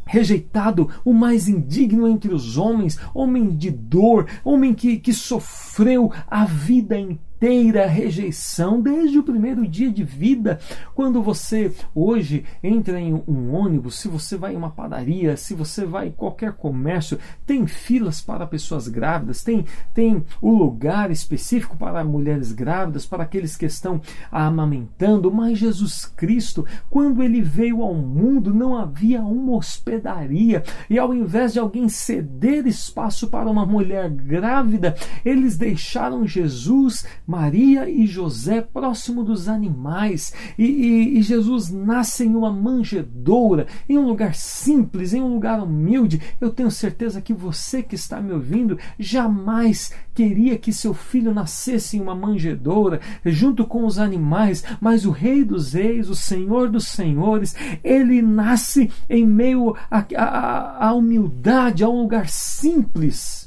rejeitado, 0.08 0.88
o 1.04 1.12
mais 1.12 1.48
indigno 1.48 2.06
entre 2.06 2.32
os 2.32 2.56
homens, 2.56 2.96
homem 3.12 3.50
de 3.50 3.72
dor, 3.72 4.28
homem 4.44 4.72
que, 4.72 4.98
que 4.98 5.12
sofreu 5.12 6.12
a 6.28 6.44
vida 6.44 6.96
inteira 6.96 7.25
inteira 7.36 7.86
rejeição 7.86 8.80
desde 8.80 9.18
o 9.18 9.22
primeiro 9.22 9.66
dia 9.68 9.90
de 9.90 10.02
vida. 10.02 10.58
Quando 10.94 11.22
você 11.22 11.70
hoje 11.94 12.44
entra 12.62 12.98
em 12.98 13.12
um 13.12 13.54
ônibus, 13.54 13.98
se 13.98 14.08
você 14.08 14.38
vai 14.38 14.54
em 14.54 14.56
uma 14.56 14.70
padaria, 14.70 15.36
se 15.36 15.52
você 15.52 15.84
vai 15.84 16.08
em 16.08 16.12
qualquer 16.12 16.52
comércio, 16.52 17.18
tem 17.44 17.66
filas 17.66 18.22
para 18.22 18.46
pessoas 18.46 18.88
grávidas, 18.88 19.42
tem, 19.44 19.66
tem 19.92 20.24
o 20.40 20.50
lugar 20.50 21.10
específico 21.10 21.76
para 21.76 22.02
mulheres 22.02 22.52
grávidas, 22.52 23.04
para 23.04 23.24
aqueles 23.24 23.54
que 23.54 23.66
estão 23.66 24.00
amamentando. 24.32 25.30
Mas 25.30 25.58
Jesus 25.58 26.06
Cristo, 26.06 26.64
quando 26.88 27.22
ele 27.22 27.42
veio 27.42 27.82
ao 27.82 27.94
mundo, 27.94 28.54
não 28.54 28.74
havia 28.74 29.20
uma 29.20 29.56
hospedaria. 29.56 30.62
E 30.88 30.98
ao 30.98 31.12
invés 31.12 31.52
de 31.52 31.58
alguém 31.58 31.86
ceder 31.88 32.66
espaço 32.66 33.28
para 33.28 33.50
uma 33.50 33.66
mulher 33.66 34.08
grávida, 34.08 34.94
eles 35.22 35.58
deixaram 35.58 36.26
Jesus 36.26 37.04
Maria 37.26 37.88
e 37.90 38.06
José 38.06 38.60
próximo 38.60 39.24
dos 39.24 39.48
animais. 39.48 40.32
E, 40.56 40.64
e, 40.64 41.18
e, 41.18 41.22
Jesus 41.22 41.70
nasce 41.70 42.24
em 42.24 42.34
uma 42.34 42.52
manjedoura, 42.52 43.66
em 43.88 43.98
um 43.98 44.06
lugar 44.06 44.34
simples, 44.34 45.12
em 45.12 45.20
um 45.20 45.34
lugar 45.34 45.60
humilde. 45.62 46.20
Eu 46.40 46.50
tenho 46.50 46.70
certeza 46.70 47.20
que 47.20 47.34
você 47.34 47.82
que 47.82 47.94
está 47.94 48.20
me 48.20 48.32
ouvindo 48.32 48.78
jamais 48.98 49.92
queria 50.14 50.56
que 50.56 50.72
seu 50.72 50.94
filho 50.94 51.34
nascesse 51.34 51.96
em 51.96 52.00
uma 52.00 52.14
manjedoura, 52.14 53.00
junto 53.24 53.66
com 53.66 53.84
os 53.84 53.98
animais, 53.98 54.64
mas 54.80 55.04
o 55.04 55.10
Rei 55.10 55.44
dos 55.44 55.72
Reis, 55.72 56.08
o 56.08 56.14
Senhor 56.14 56.70
dos 56.70 56.86
Senhores, 56.86 57.54
ele 57.82 58.22
nasce 58.22 58.90
em 59.10 59.26
meio 59.26 59.74
à 59.90 60.94
humildade, 60.94 61.84
a 61.84 61.88
um 61.88 62.02
lugar 62.02 62.28
simples 62.28 63.46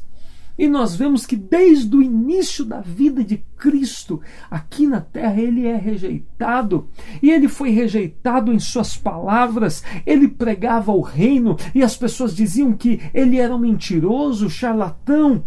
e 0.60 0.68
nós 0.68 0.94
vemos 0.94 1.26
que 1.26 1.38
desde 1.38 1.96
o 1.96 2.02
início 2.04 2.66
da 2.66 2.82
vida 2.82 3.24
de 3.24 3.38
Cristo, 3.58 4.20
aqui 4.52 4.86
na 4.86 5.00
terra, 5.00 5.40
ele 5.40 5.66
é 5.66 5.78
rejeitado. 5.78 6.90
E 7.24 7.32
ele 7.32 7.48
foi 7.48 7.70
rejeitado 7.70 8.52
em 8.52 8.60
suas 8.60 8.98
palavras. 8.98 9.82
Ele 10.06 10.28
pregava 10.28 10.92
o 10.92 11.00
reino 11.00 11.56
e 11.74 11.82
as 11.82 11.96
pessoas 11.96 12.36
diziam 12.36 12.74
que 12.74 13.00
ele 13.14 13.38
era 13.38 13.56
um 13.56 13.60
mentiroso, 13.60 14.50
charlatão 14.50 15.46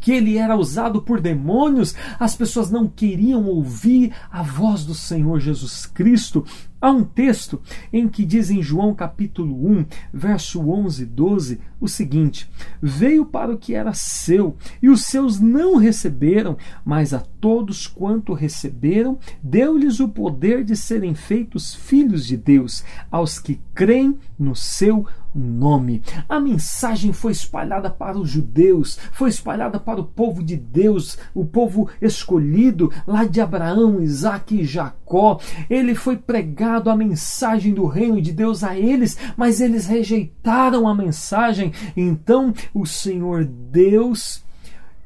que 0.00 0.12
ele 0.12 0.38
era 0.38 0.56
usado 0.56 1.02
por 1.02 1.20
demônios, 1.20 1.94
as 2.18 2.34
pessoas 2.34 2.70
não 2.70 2.88
queriam 2.88 3.44
ouvir 3.44 4.12
a 4.32 4.42
voz 4.42 4.82
do 4.82 4.94
Senhor 4.94 5.38
Jesus 5.38 5.84
Cristo. 5.84 6.42
Há 6.80 6.90
um 6.90 7.04
texto 7.04 7.60
em 7.92 8.08
que 8.08 8.24
diz 8.24 8.50
em 8.50 8.62
João 8.62 8.94
capítulo 8.94 9.70
1, 9.70 9.86
verso 10.14 10.60
11 10.60 11.02
e 11.02 11.06
12, 11.06 11.60
o 11.78 11.86
seguinte: 11.86 12.50
Veio 12.80 13.26
para 13.26 13.52
o 13.52 13.58
que 13.58 13.74
era 13.74 13.92
seu, 13.92 14.56
e 14.82 14.88
os 14.88 15.04
seus 15.04 15.38
não 15.38 15.76
receberam, 15.76 16.56
mas 16.82 17.12
a 17.12 17.20
todos 17.40 17.86
quanto 17.86 18.32
receberam, 18.32 19.18
deu-lhes 19.42 20.00
o 20.00 20.08
poder 20.08 20.64
de 20.64 20.74
serem 20.74 21.14
feitos 21.14 21.74
filhos 21.74 22.26
de 22.26 22.36
Deus, 22.36 22.82
aos 23.10 23.38
que 23.38 23.60
creem 23.74 24.18
no 24.38 24.56
seu 24.56 25.06
nome. 25.34 26.02
A 26.28 26.40
mensagem 26.40 27.12
foi 27.12 27.32
espalhada 27.32 27.90
para 27.90 28.18
os 28.18 28.28
judeus, 28.28 28.98
foi 29.12 29.30
espalhada 29.30 29.78
para 29.78 30.00
o 30.00 30.04
povo 30.04 30.42
de 30.42 30.56
Deus, 30.56 31.18
o 31.34 31.44
povo 31.44 31.88
escolhido 32.00 32.92
lá 33.06 33.24
de 33.24 33.40
Abraão, 33.40 34.00
Isaac 34.00 34.54
e 34.54 34.64
Jacó. 34.64 35.40
Ele 35.68 35.94
foi 35.94 36.16
pregado 36.16 36.90
a 36.90 36.96
mensagem 36.96 37.72
do 37.72 37.86
reino 37.86 38.20
de 38.20 38.32
Deus 38.32 38.64
a 38.64 38.76
eles, 38.76 39.16
mas 39.36 39.60
eles 39.60 39.86
rejeitaram 39.86 40.88
a 40.88 40.94
mensagem. 40.94 41.72
Então, 41.96 42.52
o 42.74 42.86
Senhor 42.86 43.44
Deus, 43.44 44.44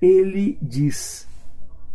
ele 0.00 0.58
diz 0.60 1.26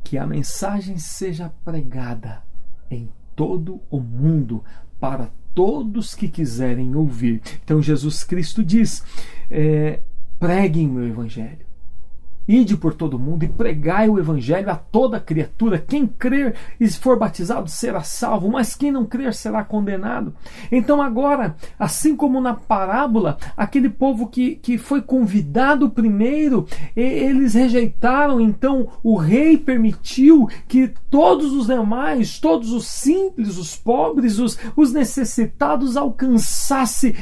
que 0.04 0.18
a 0.18 0.26
mensagem 0.26 0.98
seja 0.98 1.54
pregada 1.64 2.42
em 2.90 3.10
todo 3.36 3.80
o 3.90 4.00
mundo 4.00 4.64
para 5.00 5.32
todos 5.60 6.16
que 6.16 6.30
quiserem 6.30 6.96
ouvir. 6.96 7.42
Então 7.66 7.82
Jesus 7.82 8.24
Cristo 8.24 8.64
diz: 8.64 9.04
é, 9.52 10.00
preguem 10.40 10.88
meu 10.88 11.06
evangelho. 11.06 11.69
Ide 12.50 12.76
por 12.76 12.96
todo 12.96 13.20
mundo 13.20 13.44
e 13.44 13.48
pregai 13.48 14.10
o 14.10 14.18
evangelho 14.18 14.72
a 14.72 14.76
toda 14.76 15.20
criatura. 15.20 15.78
Quem 15.78 16.08
crer 16.08 16.56
e 16.80 16.90
for 16.90 17.16
batizado 17.16 17.70
será 17.70 18.02
salvo, 18.02 18.50
mas 18.50 18.74
quem 18.74 18.92
não 18.92 19.06
crer 19.06 19.36
será 19.36 19.64
condenado. 19.64 20.34
Então, 20.72 21.00
agora, 21.00 21.56
assim 21.78 22.16
como 22.16 22.42
na 22.42 22.56
parábola, 22.56 23.38
aquele 23.56 23.88
povo 23.88 24.26
que, 24.26 24.56
que 24.56 24.80
foi 24.80 25.00
convidado 25.00 25.92
primeiro, 25.92 26.66
eles 26.96 27.54
rejeitaram, 27.54 28.42
então 28.42 28.94
o 29.04 29.16
rei 29.16 29.56
permitiu 29.56 30.50
que 30.68 30.92
todos 31.08 31.54
os 31.54 31.68
demais, 31.68 32.40
todos 32.40 32.72
os 32.72 32.88
simples, 32.88 33.60
os 33.60 33.76
pobres, 33.76 34.40
os, 34.40 34.58
os 34.76 34.92
necessitados 34.92 35.96
alcançassem 35.96 37.14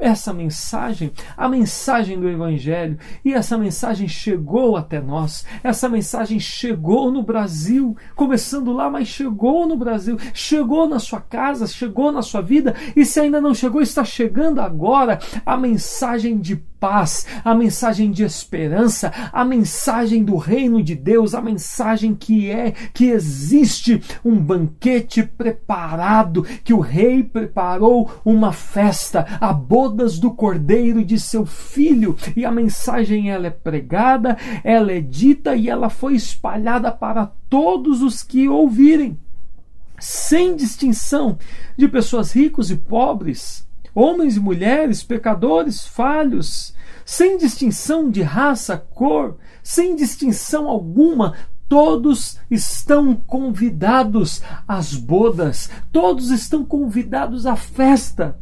essa 0.00 0.32
mensagem, 0.32 1.12
a 1.36 1.48
mensagem 1.48 2.18
do 2.18 2.28
Evangelho, 2.28 2.98
e 3.24 3.32
essa 3.32 3.56
mensagem 3.56 4.08
chegou 4.08 4.76
até 4.76 5.00
nós, 5.00 5.44
essa 5.62 5.88
mensagem 5.88 6.38
chegou 6.38 7.10
no 7.10 7.22
Brasil, 7.22 7.96
começando 8.14 8.72
lá, 8.72 8.90
mas 8.90 9.08
chegou 9.08 9.66
no 9.66 9.76
Brasil, 9.76 10.16
chegou 10.32 10.88
na 10.88 10.98
sua 10.98 11.20
casa, 11.20 11.66
chegou 11.66 12.12
na 12.12 12.22
sua 12.22 12.42
vida, 12.42 12.74
e 12.94 13.04
se 13.04 13.20
ainda 13.20 13.40
não 13.40 13.54
chegou, 13.54 13.80
está 13.80 14.04
chegando 14.04 14.60
agora 14.60 15.18
a 15.44 15.56
mensagem 15.56 16.38
de 16.38 16.56
paz, 16.78 17.26
a 17.44 17.54
mensagem 17.54 18.10
de 18.10 18.22
esperança, 18.22 19.12
a 19.32 19.44
mensagem 19.44 20.24
do 20.24 20.36
reino 20.36 20.82
de 20.82 20.94
Deus, 20.94 21.34
a 21.34 21.40
mensagem 21.40 22.14
que 22.14 22.50
é 22.50 22.72
que 22.92 23.06
existe 23.06 24.02
um 24.24 24.36
banquete 24.36 25.22
preparado, 25.22 26.42
que 26.62 26.72
o 26.72 26.80
rei 26.80 27.22
preparou 27.22 28.10
uma 28.24 28.52
festa, 28.52 29.26
a 29.40 29.52
bodas 29.86 30.18
do 30.18 30.32
cordeiro 30.32 31.04
de 31.04 31.18
seu 31.18 31.46
filho, 31.46 32.16
e 32.36 32.44
a 32.44 32.50
mensagem 32.50 33.30
ela 33.30 33.46
é 33.46 33.50
pregada, 33.50 34.36
ela 34.64 34.92
é 34.92 35.00
dita 35.00 35.54
e 35.54 35.68
ela 35.68 35.88
foi 35.88 36.14
espalhada 36.14 36.90
para 36.90 37.32
todos 37.48 38.02
os 38.02 38.22
que 38.22 38.48
ouvirem, 38.48 39.18
sem 39.98 40.56
distinção 40.56 41.38
de 41.76 41.86
pessoas 41.86 42.32
ricos 42.32 42.70
e 42.70 42.76
pobres 42.76 43.66
homens 43.94 44.36
e 44.36 44.40
mulheres, 44.40 45.02
pecadores, 45.02 45.86
falhos, 45.86 46.74
sem 47.02 47.38
distinção 47.38 48.10
de 48.10 48.20
raça, 48.20 48.76
cor, 48.76 49.38
sem 49.62 49.96
distinção 49.96 50.68
alguma, 50.68 51.32
todos 51.66 52.38
estão 52.50 53.14
convidados 53.14 54.42
às 54.68 54.92
bodas, 54.92 55.70
todos 55.90 56.30
estão 56.30 56.62
convidados 56.62 57.46
à 57.46 57.56
festa. 57.56 58.38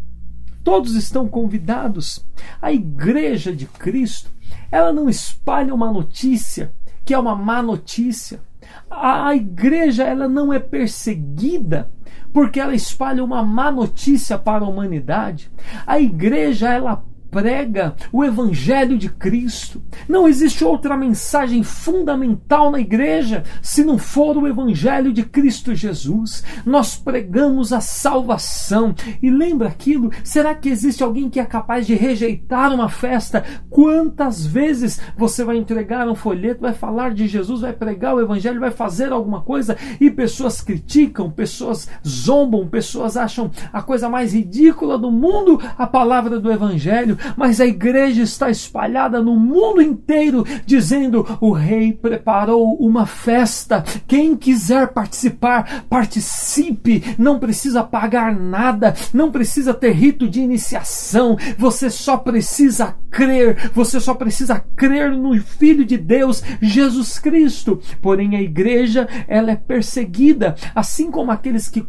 Todos 0.64 0.96
estão 0.96 1.28
convidados. 1.28 2.24
A 2.60 2.72
igreja 2.72 3.54
de 3.54 3.66
Cristo, 3.66 4.30
ela 4.72 4.92
não 4.92 5.08
espalha 5.08 5.74
uma 5.74 5.92
notícia 5.92 6.72
que 7.04 7.12
é 7.12 7.18
uma 7.18 7.36
má 7.36 7.62
notícia. 7.62 8.40
A, 8.90 9.34
igreja 9.34 10.04
ela 10.04 10.26
não 10.26 10.52
é 10.52 10.58
perseguida 10.58 11.90
porque 12.32 12.58
ela 12.58 12.74
espalha 12.74 13.22
uma 13.22 13.42
má 13.42 13.70
notícia 13.70 14.38
para 14.38 14.64
a 14.64 14.68
humanidade. 14.68 15.50
A 15.86 16.00
igreja 16.00 16.72
ela 16.72 17.04
prega 17.34 17.96
o 18.12 18.24
Evangelho 18.24 18.96
de 18.96 19.08
Cristo. 19.08 19.82
Não 20.08 20.28
existe 20.28 20.64
outra 20.64 20.96
mensagem 20.96 21.64
fundamental 21.64 22.70
na 22.70 22.78
igreja 22.78 23.42
se 23.60 23.82
não 23.82 23.98
for 23.98 24.36
o 24.36 24.46
Evangelho 24.46 25.12
de 25.12 25.24
Cristo 25.24 25.74
Jesus. 25.74 26.44
Nós 26.64 26.96
pregamos 26.96 27.72
a 27.72 27.80
salvação. 27.80 28.94
E 29.20 29.30
lembra 29.30 29.66
aquilo? 29.66 30.12
Será 30.22 30.54
que 30.54 30.68
existe 30.68 31.02
alguém 31.02 31.28
que 31.28 31.40
é 31.40 31.44
capaz 31.44 31.88
de 31.88 31.96
rejeitar 31.96 32.72
uma 32.72 32.88
festa? 32.88 33.44
Quantas 33.68 34.46
vezes 34.46 35.00
você 35.16 35.42
vai 35.42 35.56
entregar 35.56 36.08
um 36.08 36.14
folheto, 36.14 36.60
vai 36.60 36.72
falar 36.72 37.12
de 37.14 37.26
Jesus, 37.26 37.62
vai 37.62 37.72
pregar 37.72 38.14
o 38.14 38.20
Evangelho, 38.20 38.60
vai 38.60 38.70
fazer 38.70 39.10
alguma 39.10 39.40
coisa 39.40 39.76
e 40.00 40.08
pessoas 40.08 40.60
criticam, 40.60 41.28
pessoas 41.32 41.88
zombam, 42.06 42.68
pessoas 42.68 43.16
acham 43.16 43.50
a 43.72 43.82
coisa 43.82 44.08
mais 44.08 44.32
ridícula 44.32 44.96
do 44.96 45.10
mundo 45.10 45.60
a 45.76 45.84
palavra 45.84 46.38
do 46.38 46.52
Evangelho, 46.52 47.18
mas 47.36 47.60
a 47.60 47.66
igreja 47.66 48.22
está 48.22 48.50
espalhada 48.50 49.22
no 49.22 49.36
mundo 49.36 49.80
inteiro 49.80 50.44
dizendo: 50.66 51.26
o 51.40 51.52
rei 51.52 51.92
preparou 51.92 52.74
uma 52.76 53.06
festa. 53.06 53.82
Quem 54.06 54.36
quiser 54.36 54.88
participar, 54.88 55.84
participe. 55.88 57.14
Não 57.18 57.38
precisa 57.38 57.82
pagar 57.82 58.34
nada, 58.34 58.94
não 59.12 59.30
precisa 59.30 59.74
ter 59.74 59.92
rito 59.92 60.28
de 60.28 60.40
iniciação. 60.40 61.36
Você 61.58 61.90
só 61.90 62.16
precisa 62.16 62.96
crer, 63.10 63.70
você 63.72 64.00
só 64.00 64.14
precisa 64.14 64.58
crer 64.74 65.12
no 65.12 65.34
Filho 65.40 65.84
de 65.84 65.96
Deus, 65.96 66.42
Jesus 66.60 67.18
Cristo. 67.18 67.80
Porém, 68.00 68.36
a 68.36 68.42
igreja 68.42 69.08
ela 69.28 69.50
é 69.50 69.56
perseguida, 69.56 70.54
assim 70.74 71.10
como 71.10 71.30
aqueles 71.30 71.68
que 71.68 71.86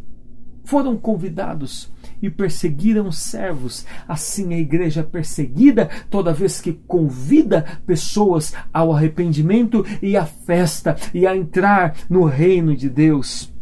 foram 0.63 0.97
convidados 0.97 1.93
e 2.21 2.29
perseguiram 2.29 3.11
servos. 3.11 3.85
Assim 4.07 4.53
a 4.53 4.57
igreja 4.57 5.01
é 5.01 5.03
perseguida 5.03 5.89
toda 6.09 6.33
vez 6.33 6.61
que 6.61 6.73
convida 6.73 7.79
pessoas 7.85 8.53
ao 8.73 8.93
arrependimento 8.93 9.85
e 10.01 10.15
à 10.15 10.25
festa 10.25 10.95
e 11.13 11.25
a 11.27 11.35
entrar 11.35 11.95
no 12.09 12.25
reino 12.25 12.75
de 12.75 12.89
Deus. 12.89 13.53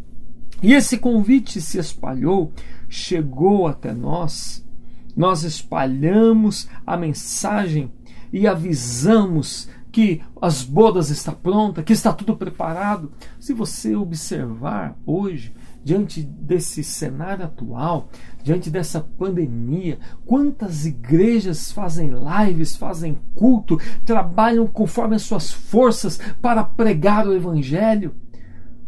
E 0.61 0.73
esse 0.73 0.97
convite 0.97 1.59
se 1.59 1.77
espalhou, 1.77 2.53
chegou 2.87 3.67
até 3.67 3.93
nós. 3.93 4.65
Nós 5.15 5.43
espalhamos 5.43 6.67
a 6.85 6.95
mensagem 6.95 7.91
e 8.31 8.47
avisamos 8.47 9.69
que 9.91 10.21
as 10.41 10.63
bodas 10.63 11.11
estão 11.11 11.35
prontas, 11.35 11.83
que 11.85 11.93
está 11.93 12.11
tudo 12.11 12.35
preparado. 12.35 13.11
Se 13.39 13.53
você 13.53 13.95
observar 13.95 14.97
hoje, 15.05 15.53
diante 15.83 16.21
desse 16.23 16.83
cenário 16.83 17.45
atual, 17.45 18.09
diante 18.41 18.69
dessa 18.69 19.01
pandemia, 19.01 19.99
quantas 20.25 20.85
igrejas 20.85 21.71
fazem 21.71 22.11
lives, 22.11 22.75
fazem 22.75 23.17
culto, 23.35 23.77
trabalham 24.05 24.65
conforme 24.65 25.15
as 25.15 25.23
suas 25.23 25.51
forças 25.51 26.19
para 26.41 26.63
pregar 26.63 27.27
o 27.27 27.33
evangelho. 27.33 28.15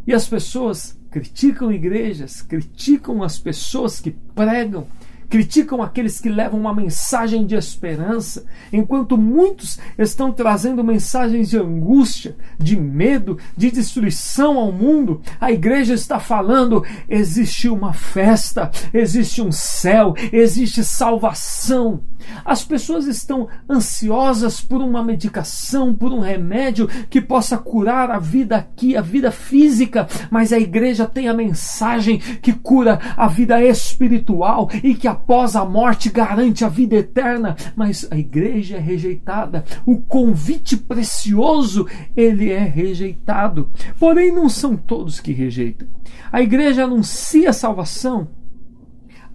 E 0.07 0.13
as 0.13 0.27
pessoas 0.27 0.97
criticam 1.09 1.71
igrejas, 1.71 2.41
criticam 2.41 3.23
as 3.23 3.39
pessoas 3.39 3.99
que 3.99 4.11
pregam, 4.11 4.87
criticam 5.29 5.81
aqueles 5.81 6.19
que 6.19 6.29
levam 6.29 6.59
uma 6.59 6.73
mensagem 6.73 7.45
de 7.45 7.55
esperança, 7.55 8.45
enquanto 8.71 9.17
muitos 9.17 9.79
estão 9.97 10.31
trazendo 10.31 10.83
mensagens 10.83 11.49
de 11.49 11.57
angústia, 11.57 12.35
de 12.57 12.75
medo, 12.75 13.37
de 13.55 13.71
destruição 13.71 14.57
ao 14.57 14.71
mundo. 14.71 15.21
A 15.39 15.51
igreja 15.51 15.93
está 15.93 16.19
falando: 16.19 16.83
existe 17.07 17.67
uma 17.69 17.93
festa, 17.93 18.71
existe 18.93 19.41
um 19.41 19.51
céu, 19.51 20.13
existe 20.31 20.83
salvação. 20.83 22.01
As 22.43 22.63
pessoas 22.63 23.05
estão 23.05 23.47
ansiosas 23.69 24.59
por 24.59 24.81
uma 24.81 25.03
medicação, 25.03 25.93
por 25.93 26.11
um 26.11 26.19
remédio 26.19 26.87
que 27.09 27.21
possa 27.21 27.57
curar 27.57 28.09
a 28.09 28.19
vida 28.19 28.57
aqui, 28.57 28.95
a 28.97 29.01
vida 29.01 29.31
física, 29.31 30.07
mas 30.31 30.51
a 30.51 30.59
igreja 30.59 31.05
tem 31.05 31.27
a 31.27 31.33
mensagem 31.33 32.17
que 32.17 32.53
cura 32.53 32.99
a 33.15 33.27
vida 33.27 33.61
espiritual 33.63 34.69
e 34.83 34.95
que 34.95 35.07
após 35.15 35.55
a 35.55 35.65
morte 35.65 36.09
garante 36.09 36.63
a 36.63 36.69
vida 36.69 36.95
eterna. 36.95 37.55
Mas 37.75 38.07
a 38.11 38.17
igreja 38.17 38.77
é 38.77 38.79
rejeitada. 38.79 39.63
O 39.85 39.97
convite 39.97 40.77
precioso, 40.77 41.87
ele 42.15 42.51
é 42.51 42.59
rejeitado. 42.59 43.71
Porém, 43.99 44.31
não 44.31 44.47
são 44.47 44.77
todos 44.77 45.19
que 45.19 45.31
rejeitam. 45.31 45.87
A 46.31 46.41
igreja 46.41 46.83
anuncia 46.83 47.49
a 47.49 47.53
salvação. 47.53 48.27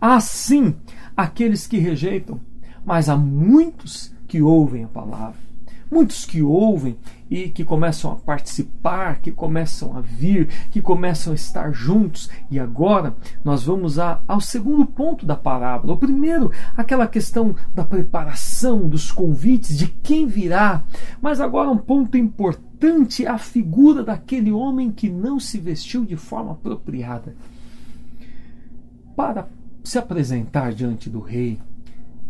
Assim, 0.01 0.75
aqueles 1.17 1.67
que 1.67 1.77
rejeitam 1.77 2.41
mas 2.85 3.09
há 3.09 3.17
muitos 3.17 4.15
que 4.27 4.41
ouvem 4.43 4.85
a 4.85 4.89
palavra, 4.89 5.41
muitos 5.91 6.25
que 6.25 6.43
ouvem 6.43 6.97
e 7.31 7.49
que 7.49 7.65
começam 7.65 8.13
a 8.13 8.17
participar, 8.17 9.21
que 9.21 9.31
começam 9.31 9.97
a 9.97 10.01
vir, 10.01 10.49
que 10.71 10.81
começam 10.83 11.33
a 11.33 11.37
estar 11.37 11.73
juntos. 11.73 12.31
E 12.51 12.59
agora 12.59 13.17
nós 13.45 13.63
vamos 13.65 13.99
a, 13.99 14.21
ao 14.27 14.41
segundo 14.41 14.85
ponto 14.87 15.25
da 15.25 15.37
parábola. 15.37 15.95
O 15.95 15.99
primeiro, 15.99 16.51
aquela 16.77 17.07
questão 17.07 17.55
da 17.75 17.85
preparação, 17.85 18.89
dos 18.89 19.13
convites, 19.13 19.77
de 19.77 19.89
quem 19.89 20.27
virá. 20.27 20.83
Mas 21.21 21.41
agora 21.41 21.71
um 21.71 21.79
ponto 21.79 22.17
importante 22.17 23.27
a 23.27 23.39
figura 23.39 24.03
daquele 24.03 24.51
homem 24.51 24.91
que 24.91 25.09
não 25.09 25.39
se 25.39 25.59
vestiu 25.59 26.05
de 26.05 26.17
forma 26.17 26.53
apropriada. 26.53 27.35
Para 29.15 29.49
se 29.85 29.99
apresentar 29.99 30.73
diante 30.73 31.09
do 31.11 31.21
rei, 31.21 31.61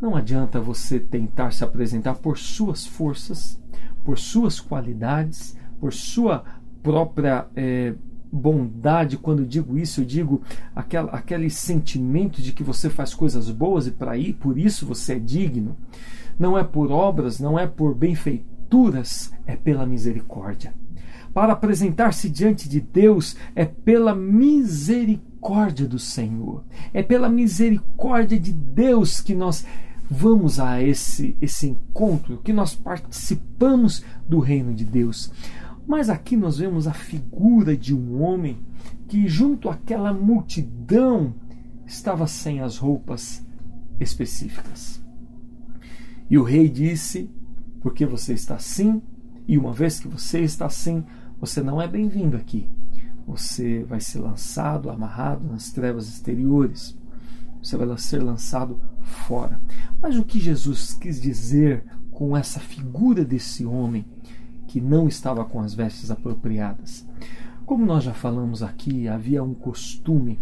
não 0.01 0.17
adianta 0.17 0.61
você 0.61 0.99
tentar 0.99 1.53
se 1.53 1.63
apresentar 1.63 2.15
por 2.15 2.39
suas 2.39 2.87
forças, 2.87 3.61
por 4.05 4.19
suas 4.19 4.59
qualidades, 4.59 5.57
por 5.79 5.93
sua 5.93 6.45
própria 6.83 7.47
é, 7.55 7.95
bondade. 8.33 9.19
Quando 9.19 9.45
digo 9.45 9.77
isso, 9.77 10.01
eu 10.01 10.05
digo 10.05 10.43
aquele 10.75 11.51
sentimento 11.51 12.41
de 12.41 12.53
que 12.53 12.63
você 12.63 12.89
faz 12.89 13.13
coisas 13.13 13.51
boas 13.51 13.87
e 13.87 13.91
para 13.91 14.17
ir, 14.17 14.35
por 14.35 14.57
isso 14.57 14.87
você 14.87 15.15
é 15.15 15.19
digno. 15.19 15.77
Não 16.39 16.57
é 16.57 16.65
por 16.65 16.91
obras, 16.91 17.39
não 17.39 17.59
é 17.59 17.67
por 17.67 17.95
benfeituras, 17.95 19.33
é 19.47 19.55
pela 19.55 19.85
misericórdia. 19.85 20.73
Para 21.35 21.53
apresentar-se 21.53 22.29
diante 22.29 22.69
de 22.69 22.81
Deus 22.81 23.37
é 23.55 23.65
pela 23.65 24.15
misericórdia 24.15 25.87
do 25.87 25.99
Senhor. 25.99 26.65
É 26.93 27.03
pela 27.03 27.29
misericórdia 27.29 28.39
de 28.39 28.53
Deus 28.53 29.21
que 29.21 29.35
nós 29.35 29.65
vamos 30.11 30.59
a 30.59 30.83
esse, 30.83 31.37
esse 31.41 31.69
encontro, 31.69 32.39
que 32.39 32.53
nós 32.53 32.75
participamos 32.75 34.05
do 34.29 34.41
reino 34.41 34.75
de 34.75 34.85
Deus. 34.85 35.31
Mas 35.87 36.11
aqui 36.11 36.37
nós 36.37 36.59
vemos 36.59 36.89
a 36.89 36.93
figura 36.93 37.77
de 37.77 37.95
um 37.95 38.21
homem 38.21 38.59
que, 39.07 39.29
junto 39.29 39.69
àquela 39.69 40.13
multidão, 40.13 41.33
estava 41.87 42.27
sem 42.27 42.61
as 42.61 42.77
roupas 42.77 43.47
específicas. 44.01 45.01
E 46.29 46.37
o 46.37 46.43
rei 46.43 46.69
disse: 46.69 47.31
Porque 47.81 48.05
você 48.05 48.33
está 48.33 48.57
assim, 48.57 49.01
e 49.47 49.57
uma 49.57 49.73
vez 49.73 50.01
que 50.01 50.09
você 50.09 50.41
está 50.41 50.67
assim, 50.67 51.05
você 51.41 51.63
não 51.63 51.81
é 51.81 51.87
bem-vindo 51.87 52.37
aqui. 52.37 52.69
Você 53.27 53.85
vai 53.85 54.01
ser 54.01 54.19
lançado, 54.19 54.91
amarrado 54.91 55.47
nas 55.47 55.71
trevas 55.71 56.09
exteriores. 56.09 56.99
Você 57.63 57.77
vai 57.77 57.97
ser 57.99 58.23
lançado 58.23 58.81
fora. 59.31 59.61
Mas 60.03 60.19
o 60.19 60.25
que 60.25 60.41
Jesus 60.41 60.93
quis 60.93 61.23
dizer 61.23 61.85
com 62.11 62.37
essa 62.37 62.59
figura 62.59 63.25
desse 63.25 63.65
homem 63.65 64.05
que 64.67 64.81
não 64.81 65.07
estava 65.07 65.45
com 65.45 65.61
as 65.61 65.73
vestes 65.73 66.11
apropriadas? 66.11 67.07
Como 67.65 67.87
nós 67.87 68.03
já 68.03 68.13
falamos 68.13 68.61
aqui, 68.61 69.07
havia 69.07 69.41
um 69.41 69.55
costume 69.55 70.41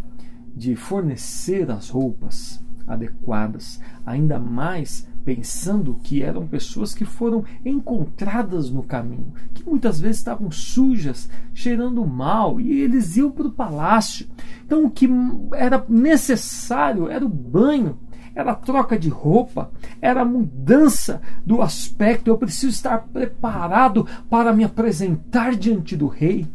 de 0.56 0.74
fornecer 0.74 1.70
as 1.70 1.90
roupas 1.90 2.64
adequadas, 2.86 3.78
ainda 4.06 4.38
mais 4.38 5.06
pensando 5.22 6.00
que 6.02 6.22
eram 6.22 6.46
pessoas 6.46 6.94
que 6.94 7.04
foram 7.04 7.44
encontradas 7.62 8.70
no 8.70 8.82
caminho, 8.82 9.34
que 9.52 9.62
muitas 9.62 10.00
vezes 10.00 10.16
estavam 10.16 10.50
sujas, 10.50 11.28
cheirando 11.52 12.06
mal, 12.06 12.58
e 12.58 12.80
eles 12.80 13.18
iam 13.18 13.30
para 13.30 13.48
o 13.48 13.52
palácio. 13.52 14.26
Então, 14.64 14.86
o 14.86 14.90
que 14.90 15.06
era 15.52 15.84
necessário 15.86 17.10
era 17.10 17.26
o 17.26 17.28
banho 17.28 17.98
era 18.40 18.54
troca 18.54 18.96
de 18.96 19.08
roupa, 19.08 19.70
era 20.00 20.24
mudança 20.24 21.20
do 21.44 21.60
aspecto. 21.60 22.28
Eu 22.28 22.38
preciso 22.38 22.68
estar 22.68 22.98
preparado 23.12 24.06
para 24.30 24.52
me 24.52 24.62
apresentar 24.62 25.56
diante 25.56 25.96
do 25.96 26.06
rei. 26.06 26.46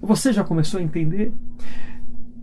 Você 0.00 0.32
já 0.32 0.42
começou 0.42 0.80
a 0.80 0.82
entender? 0.82 1.32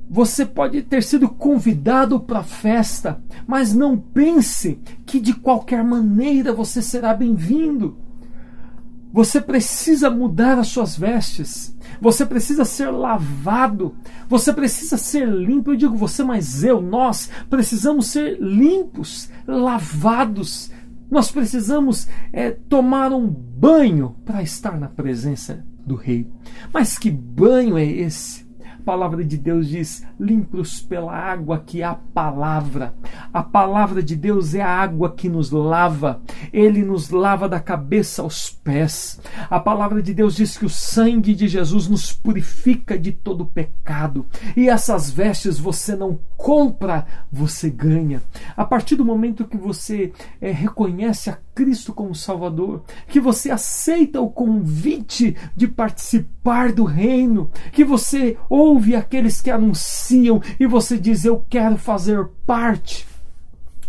Você 0.08 0.46
pode 0.46 0.84
ter 0.84 1.02
sido 1.02 1.28
convidado 1.28 2.20
para 2.20 2.40
a 2.40 2.44
festa, 2.44 3.20
mas 3.48 3.74
não 3.74 3.98
pense 3.98 4.80
que 5.04 5.20
de 5.20 5.34
qualquer 5.34 5.84
maneira 5.84 6.54
você 6.54 6.80
será 6.80 7.12
bem-vindo. 7.12 7.98
Você 9.12 9.40
precisa 9.40 10.10
mudar 10.10 10.60
as 10.60 10.68
suas 10.68 10.98
vestes. 10.98 11.76
Você 12.02 12.26
precisa 12.26 12.66
ser 12.66 12.90
lavado. 12.90 13.96
Você 14.28 14.52
precisa 14.52 14.98
ser 14.98 15.28
limpo. 15.28 15.72
Eu 15.72 15.78
digo 15.78 15.96
você, 15.96 16.24
mas 16.24 16.64
eu, 16.64 16.82
nós 16.82 17.30
precisamos 17.50 18.08
ser 18.08 18.38
limpos, 18.42 19.30
lavados, 19.48 20.72
Nós 21.10 21.32
precisamos 21.32 22.08
é, 22.34 22.52
tomar 22.52 23.14
um 23.14 23.28
banho 23.28 24.16
para 24.26 24.42
estar 24.42 24.78
na 24.78 24.90
presença 24.90 25.64
do 25.86 25.96
Rei. 25.96 26.28
Mas 26.74 26.98
que 26.98 27.12
banho 27.12 27.78
é 27.78 27.86
esse? 27.86 28.45
Palavra 28.86 29.24
de 29.24 29.36
Deus 29.36 29.68
diz: 29.68 30.06
limpos 30.20 30.80
pela 30.80 31.12
água 31.12 31.64
que 31.66 31.82
é 31.82 31.86
a 31.86 31.96
palavra. 31.96 32.94
A 33.34 33.42
palavra 33.42 34.02
de 34.04 34.16
Deus 34.16 34.54
é 34.54 34.62
a 34.62 34.70
água 34.70 35.14
que 35.14 35.28
nos 35.28 35.50
lava. 35.50 36.22
Ele 36.54 36.84
nos 36.84 37.10
lava 37.10 37.50
da 37.50 37.60
cabeça 37.60 38.22
aos 38.22 38.52
pés. 38.52 39.20
A 39.50 39.60
palavra 39.60 40.02
de 40.02 40.14
Deus 40.14 40.36
diz 40.36 40.58
que 40.58 40.66
o 40.66 40.70
sangue 40.70 41.34
de 41.34 41.48
Jesus 41.48 41.88
nos 41.88 42.14
purifica 42.14 42.98
de 42.98 43.12
todo 43.12 43.46
pecado. 43.46 44.26
E 44.56 44.70
essas 44.70 45.10
vestes 45.10 45.60
você 45.60 45.96
não 45.96 46.20
compra, 46.38 47.06
você 47.32 47.70
ganha. 47.70 48.22
A 48.56 48.64
partir 48.64 48.96
do 48.96 49.04
momento 49.04 49.46
que 49.46 49.58
você 49.58 50.14
é, 50.40 50.52
reconhece 50.52 51.30
a 51.30 51.38
Cristo 51.56 51.94
como 51.94 52.14
Salvador, 52.14 52.84
que 53.08 53.20
você 53.20 53.50
aceita 53.50 54.20
o 54.20 54.30
convite 54.30 55.36
de 55.56 55.70
participar 55.70 56.74
do 56.74 56.84
reino, 56.84 57.50
que 57.72 57.86
você 57.86 58.38
ouve 58.50 58.94
aqueles 58.94 59.42
que 59.42 59.50
anunciam 59.50 60.42
e 60.60 60.68
você 60.68 61.00
diz: 61.00 61.24
Eu 61.24 61.44
quero 61.50 61.78
fazer 61.78 62.28
parte. 62.46 63.08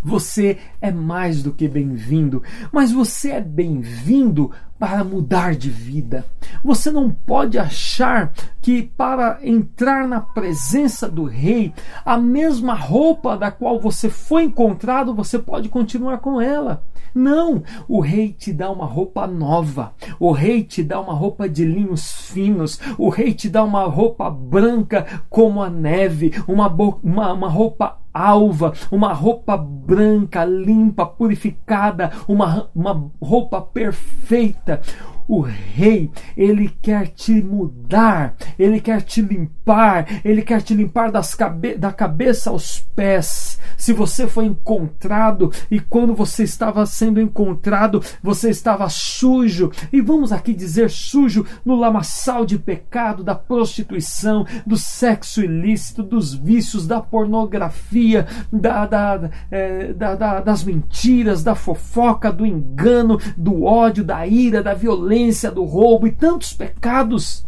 Você 0.02 0.58
é 0.80 0.92
mais 0.92 1.42
do 1.42 1.52
que 1.52 1.66
bem-vindo, 1.66 2.40
mas 2.70 2.92
você 2.92 3.32
é 3.32 3.40
bem-vindo 3.40 4.52
para 4.78 5.02
mudar 5.02 5.56
de 5.56 5.68
vida. 5.68 6.24
Você 6.62 6.92
não 6.92 7.10
pode 7.10 7.58
achar 7.58 8.32
que 8.62 8.84
para 8.84 9.40
entrar 9.42 10.06
na 10.06 10.20
presença 10.20 11.08
do 11.08 11.24
rei, 11.24 11.74
a 12.04 12.16
mesma 12.16 12.72
roupa 12.74 13.36
da 13.36 13.50
qual 13.50 13.80
você 13.80 14.08
foi 14.08 14.44
encontrado, 14.44 15.12
você 15.12 15.40
pode 15.40 15.68
continuar 15.68 16.18
com 16.18 16.40
ela. 16.40 16.84
Não, 17.16 17.62
o 17.88 18.00
rei 18.00 18.30
te 18.30 18.52
dá 18.52 18.70
uma 18.70 18.84
roupa 18.84 19.26
nova, 19.26 19.94
o 20.20 20.32
rei 20.32 20.62
te 20.62 20.82
dá 20.82 21.00
uma 21.00 21.14
roupa 21.14 21.48
de 21.48 21.64
linhos 21.64 22.12
finos, 22.30 22.78
o 22.98 23.08
rei 23.08 23.32
te 23.32 23.48
dá 23.48 23.64
uma 23.64 23.84
roupa 23.84 24.28
branca 24.28 25.22
como 25.30 25.62
a 25.62 25.70
neve, 25.70 26.30
uma, 26.46 26.68
uma, 27.02 27.32
uma 27.32 27.48
roupa 27.48 27.96
alva, 28.12 28.74
uma 28.90 29.14
roupa 29.14 29.56
branca, 29.56 30.44
limpa, 30.44 31.06
purificada, 31.06 32.12
uma, 32.28 32.68
uma 32.74 33.10
roupa 33.18 33.62
perfeita. 33.62 34.82
O 35.28 35.40
rei, 35.40 36.10
ele 36.36 36.68
quer 36.80 37.08
te 37.08 37.32
mudar, 37.42 38.36
ele 38.56 38.80
quer 38.80 39.02
te 39.02 39.20
limpar, 39.20 40.06
ele 40.24 40.40
quer 40.42 40.62
te 40.62 40.72
limpar 40.72 41.10
cabe 41.36 41.74
da 41.74 41.92
cabeça 41.92 42.50
aos 42.50 42.78
pés. 42.94 43.58
Se 43.76 43.92
você 43.92 44.28
foi 44.28 44.44
encontrado 44.44 45.50
e 45.68 45.80
quando 45.80 46.14
você 46.14 46.44
estava 46.44 46.86
sendo 46.86 47.20
encontrado, 47.20 48.00
você 48.22 48.50
estava 48.50 48.88
sujo, 48.88 49.72
e 49.92 50.00
vamos 50.00 50.32
aqui 50.32 50.54
dizer 50.54 50.90
sujo 50.90 51.44
no 51.64 51.74
lamaçal 51.74 52.46
de 52.46 52.58
pecado, 52.58 53.24
da 53.24 53.34
prostituição, 53.34 54.46
do 54.64 54.76
sexo 54.76 55.42
ilícito, 55.42 56.02
dos 56.04 56.34
vícios, 56.34 56.86
da 56.86 57.00
pornografia, 57.00 58.26
da, 58.52 58.86
da, 58.86 59.30
é, 59.50 59.92
da, 59.92 60.14
da 60.14 60.40
das 60.40 60.62
mentiras, 60.62 61.42
da 61.42 61.54
fofoca, 61.56 62.30
do 62.30 62.46
engano, 62.46 63.18
do 63.36 63.64
ódio, 63.64 64.04
da 64.04 64.24
ira, 64.26 64.62
da 64.62 64.72
violência 64.72 65.15
violência, 65.16 65.50
do 65.50 65.64
roubo 65.64 66.06
e 66.06 66.12
tantos 66.12 66.52
pecados. 66.52 67.46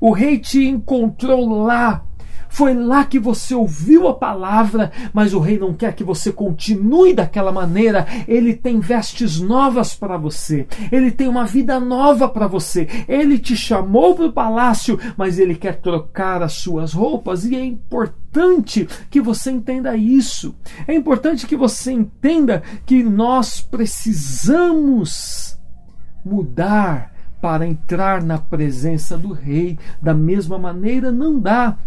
O 0.00 0.12
rei 0.12 0.38
te 0.38 0.64
encontrou 0.64 1.64
lá. 1.64 2.04
Foi 2.50 2.72
lá 2.72 3.04
que 3.04 3.18
você 3.18 3.54
ouviu 3.54 4.08
a 4.08 4.14
palavra, 4.14 4.90
mas 5.12 5.34
o 5.34 5.38
rei 5.38 5.58
não 5.58 5.74
quer 5.74 5.94
que 5.94 6.02
você 6.02 6.32
continue 6.32 7.12
daquela 7.12 7.52
maneira. 7.52 8.06
Ele 8.26 8.54
tem 8.54 8.80
vestes 8.80 9.38
novas 9.38 9.94
para 9.94 10.16
você. 10.16 10.66
Ele 10.90 11.10
tem 11.10 11.28
uma 11.28 11.44
vida 11.44 11.78
nova 11.78 12.26
para 12.26 12.46
você. 12.46 12.88
Ele 13.06 13.38
te 13.38 13.54
chamou 13.54 14.14
para 14.14 14.24
o 14.26 14.32
palácio, 14.32 14.98
mas 15.14 15.38
ele 15.38 15.56
quer 15.56 15.76
trocar 15.76 16.42
as 16.42 16.54
suas 16.54 16.94
roupas 16.94 17.44
e 17.44 17.54
é 17.54 17.62
importante 17.62 18.88
que 19.10 19.20
você 19.20 19.50
entenda 19.50 19.94
isso. 19.94 20.54
É 20.86 20.94
importante 20.94 21.46
que 21.46 21.56
você 21.56 21.92
entenda 21.92 22.62
que 22.86 23.02
nós 23.02 23.60
precisamos 23.60 25.57
mudar 26.24 27.12
para 27.40 27.66
entrar 27.66 28.22
na 28.22 28.38
presença 28.38 29.16
do 29.16 29.32
rei. 29.32 29.78
Da 30.02 30.14
mesma 30.14 30.58
maneira, 30.58 31.12
não 31.12 31.38
dá 31.38 31.78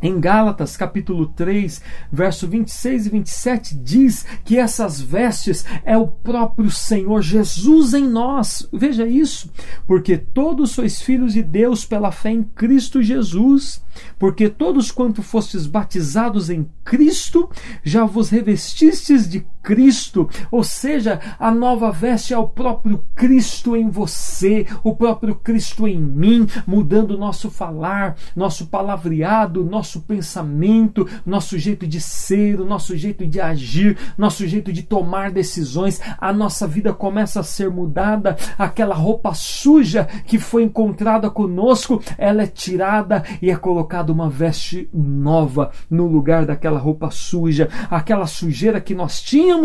em 0.00 0.20
Gálatas, 0.20 0.76
capítulo 0.76 1.26
3, 1.26 1.82
verso 2.12 2.46
26 2.46 3.06
e 3.06 3.10
27, 3.10 3.74
diz 3.74 4.24
que 4.44 4.56
essas 4.56 5.00
vestes 5.00 5.64
é 5.84 5.96
o 5.96 6.06
próprio 6.06 6.70
Senhor 6.70 7.20
Jesus 7.20 7.94
em 7.94 8.06
nós. 8.06 8.68
Veja 8.72 9.08
isso. 9.08 9.50
Porque 9.88 10.16
todos 10.16 10.70
sois 10.70 11.02
filhos 11.02 11.32
de 11.32 11.42
Deus 11.42 11.84
pela 11.84 12.12
fé 12.12 12.30
em 12.30 12.44
Cristo 12.44 13.02
Jesus. 13.02 13.82
Porque 14.20 14.48
todos 14.48 14.92
quanto 14.92 15.20
fostes 15.20 15.66
batizados 15.66 16.48
em 16.48 16.70
Cristo, 16.84 17.50
já 17.82 18.04
vos 18.04 18.30
revestistes 18.30 19.28
de 19.28 19.44
Cristo, 19.68 20.30
ou 20.50 20.64
seja, 20.64 21.20
a 21.38 21.50
nova 21.50 21.92
veste 21.92 22.32
é 22.32 22.38
o 22.38 22.48
próprio 22.48 23.04
Cristo 23.14 23.76
em 23.76 23.90
você, 23.90 24.66
o 24.82 24.96
próprio 24.96 25.34
Cristo 25.34 25.86
em 25.86 26.00
mim, 26.00 26.46
mudando 26.66 27.10
o 27.10 27.18
nosso 27.18 27.50
falar, 27.50 28.16
nosso 28.34 28.68
palavreado, 28.68 29.62
nosso 29.62 30.00
pensamento, 30.00 31.06
nosso 31.26 31.58
jeito 31.58 31.86
de 31.86 32.00
ser, 32.00 32.58
o 32.58 32.64
nosso 32.64 32.96
jeito 32.96 33.26
de 33.26 33.42
agir, 33.42 33.98
nosso 34.16 34.46
jeito 34.46 34.72
de 34.72 34.82
tomar 34.82 35.30
decisões. 35.30 36.00
A 36.18 36.32
nossa 36.32 36.66
vida 36.66 36.94
começa 36.94 37.40
a 37.40 37.44
ser 37.44 37.68
mudada, 37.68 38.38
aquela 38.56 38.94
roupa 38.94 39.34
suja 39.34 40.08
que 40.24 40.38
foi 40.38 40.62
encontrada 40.62 41.28
conosco, 41.28 42.02
ela 42.16 42.42
é 42.42 42.46
tirada 42.46 43.22
e 43.42 43.50
é 43.50 43.56
colocada 43.56 44.10
uma 44.10 44.30
veste 44.30 44.88
nova 44.94 45.70
no 45.90 46.06
lugar 46.06 46.46
daquela 46.46 46.78
roupa 46.78 47.10
suja, 47.10 47.68
aquela 47.90 48.26
sujeira 48.26 48.80
que 48.80 48.94
nós 48.94 49.20
tínhamos 49.20 49.57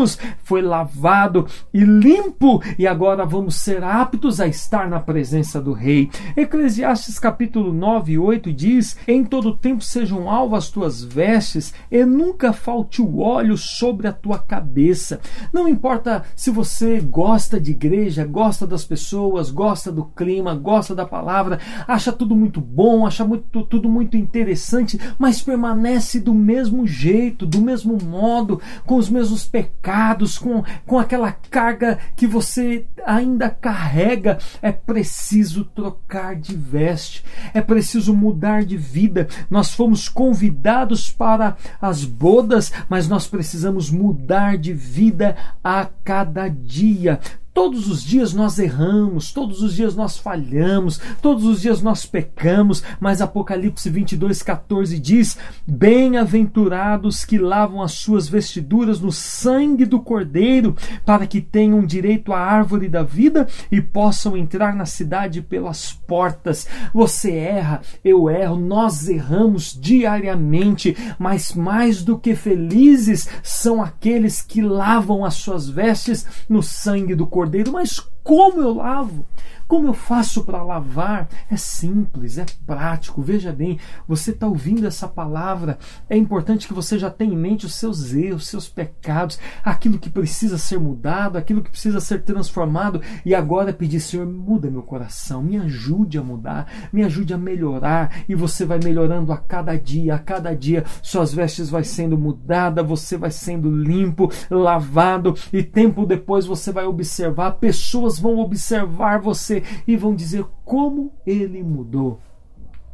foi 0.43 0.62
lavado 0.62 1.45
e 1.73 1.84
limpo, 1.84 2.62
e 2.79 2.88
agora 2.88 3.25
vamos 3.25 3.56
ser 3.56 3.84
aptos 3.84 4.41
a 4.41 4.47
estar 4.47 4.89
na 4.89 4.99
presença 4.99 5.62
do 5.62 5.71
Rei. 5.71 6.10
Eclesiastes 6.36 7.19
capítulo 7.19 7.71
9 7.71 8.13
e 8.13 8.17
8 8.17 8.51
diz: 8.51 8.97
Em 9.08 9.23
todo 9.23 9.56
tempo 9.56 9.84
sejam 9.84 10.29
alvas 10.29 10.69
tuas 10.69 11.03
vestes, 11.03 11.73
e 11.91 12.03
nunca 12.06 12.51
falte 12.51 13.01
o 13.01 13.19
óleo 13.19 13.58
sobre 13.58 14.08
a 14.08 14.13
tua 14.13 14.39
cabeça. 14.39 15.19
Não 15.51 15.67
importa 15.67 16.23
se 16.36 16.49
você 16.49 16.99
gosta 16.99 17.60
de 17.60 17.71
igreja, 17.71 18.25
gosta 18.25 18.65
das 18.65 18.84
pessoas, 18.84 19.51
gosta 19.51 19.91
do 19.91 20.06
clima, 20.06 20.56
gosta 20.56 20.95
da 20.95 21.06
palavra, 21.06 21.60
acha 21.88 22.12
tudo 22.12 22.36
muito 22.36 22.60
bom, 22.60 23.06
acha 23.06 23.23
muito, 23.23 23.63
tudo 23.63 23.88
muito 23.88 24.17
interessante, 24.17 24.99
mas 25.19 25.41
permanece 25.41 26.19
do 26.19 26.34
mesmo 26.34 26.88
jeito, 26.88 27.45
do 27.45 27.62
mesmo 27.62 27.97
modo, 28.03 28.60
com 28.86 28.95
os 28.95 29.10
mesmos 29.10 29.45
pecados 29.45 29.82
pecados, 29.83 30.39
com, 30.39 30.63
com 30.85 30.97
aquela 30.97 31.33
carga 31.33 31.99
que 32.15 32.25
você 32.25 32.85
ainda 33.05 33.49
carrega, 33.49 34.37
é 34.61 34.71
preciso 34.71 35.65
trocar 35.65 36.37
de 36.37 36.55
veste, 36.55 37.25
é 37.53 37.59
preciso 37.59 38.15
mudar 38.15 38.63
de 38.63 38.77
vida. 38.77 39.27
Nós 39.49 39.73
fomos 39.73 40.07
convidados 40.07 41.11
para 41.11 41.57
as 41.81 42.05
bodas, 42.05 42.71
mas 42.87 43.09
nós 43.09 43.27
precisamos 43.27 43.91
mudar 43.91 44.57
de 44.57 44.73
vida 44.73 45.35
a 45.61 45.89
cada 46.05 46.47
dia. 46.47 47.19
Todos 47.53 47.87
os 47.87 48.03
dias 48.03 48.33
nós 48.33 48.57
erramos, 48.57 49.31
todos 49.31 49.61
os 49.61 49.75
dias 49.75 49.95
nós 49.95 50.17
falhamos, 50.17 50.99
todos 51.21 51.45
os 51.45 51.61
dias 51.61 51.83
nós 51.83 52.03
pecamos, 52.03 52.83
mas 52.99 53.21
Apocalipse 53.21 53.91
22, 53.91 54.41
14 54.41 54.97
diz: 54.97 55.37
Bem-aventurados 55.67 57.23
que 57.23 57.37
lavam 57.37 57.83
as 57.83 57.91
suas 57.91 58.27
vestiduras 58.27 58.99
no 58.99 59.11
sangue 59.11 59.85
do 59.85 59.99
Cordeiro, 59.99 60.75
para 61.05 61.27
que 61.27 61.39
tenham 61.39 61.85
direito 61.85 62.33
à 62.33 62.39
árvore 62.39 62.89
da 62.89 63.03
vida 63.03 63.47
e 63.71 63.79
possam 63.79 64.35
entrar 64.35 64.75
na 64.75 64.87
cidade 64.87 65.39
pelas 65.39 65.93
portas. 65.93 66.67
Você 66.91 67.33
erra, 67.33 67.81
eu 68.03 68.31
erro, 68.31 68.57
nós 68.57 69.07
erramos 69.07 69.77
diariamente, 69.79 70.97
mas 71.19 71.53
mais 71.53 72.03
do 72.03 72.17
que 72.17 72.33
felizes 72.33 73.29
são 73.43 73.79
aqueles 73.79 74.41
que 74.41 74.59
lavam 74.59 75.23
as 75.23 75.35
suas 75.35 75.69
vestes 75.69 76.25
no 76.49 76.63
sangue 76.63 77.13
do 77.13 77.27
Cordeiro. 77.27 77.42
Mas 77.71 77.99
como 78.23 78.62
eu 78.62 78.73
lavo? 78.75 79.25
Como 79.67 79.88
eu 79.88 79.93
faço 79.93 80.43
para 80.43 80.62
lavar? 80.62 81.27
É 81.49 81.57
simples, 81.57 82.38
é 82.38 82.45
prático. 82.65 83.21
Veja 83.21 83.51
bem, 83.51 83.79
você 84.07 84.31
está 84.31 84.45
ouvindo 84.45 84.86
essa 84.86 85.07
palavra. 85.07 85.79
É 86.09 86.17
importante 86.17 86.67
que 86.67 86.73
você 86.73 86.99
já 86.99 87.09
tenha 87.09 87.33
em 87.33 87.38
mente 87.38 87.65
os 87.65 87.75
seus 87.75 88.13
erros, 88.13 88.47
seus 88.47 88.67
pecados, 88.67 89.39
aquilo 89.63 89.97
que 89.97 90.09
precisa 90.09 90.57
ser 90.57 90.79
mudado, 90.79 91.38
aquilo 91.38 91.63
que 91.63 91.71
precisa 91.71 91.99
ser 91.99 92.23
transformado. 92.23 93.01
E 93.25 93.33
agora 93.33 93.73
pedir, 93.73 93.99
Senhor, 93.99 94.27
muda 94.27 94.69
meu 94.69 94.83
coração, 94.83 95.41
me 95.41 95.57
ajude 95.57 96.17
a 96.17 96.23
mudar, 96.23 96.67
me 96.91 97.03
ajude 97.03 97.33
a 97.33 97.38
melhorar. 97.38 98.23
E 98.27 98.36
você 98.36 98.65
vai 98.65 98.79
melhorando 98.83 99.31
a 99.31 99.38
cada 99.38 99.75
dia, 99.75 100.15
a 100.15 100.19
cada 100.19 100.53
dia, 100.53 100.83
suas 101.01 101.33
vestes 101.33 101.69
vai 101.69 101.83
sendo 101.83 102.17
mudada, 102.17 102.83
você 102.83 103.17
vai 103.17 103.31
sendo 103.31 103.75
limpo, 103.75 104.31
lavado, 104.49 105.36
e 105.51 105.63
tempo 105.63 106.05
depois 106.05 106.45
você 106.45 106.71
vai 106.71 106.86
observar, 106.86 107.53
pessoas 107.53 108.12
vão 108.19 108.39
observar 108.39 109.19
você 109.19 109.63
e 109.88 109.95
vão 109.95 110.15
dizer 110.15 110.45
como 110.63 111.13
ele 111.26 111.63
mudou. 111.63 112.19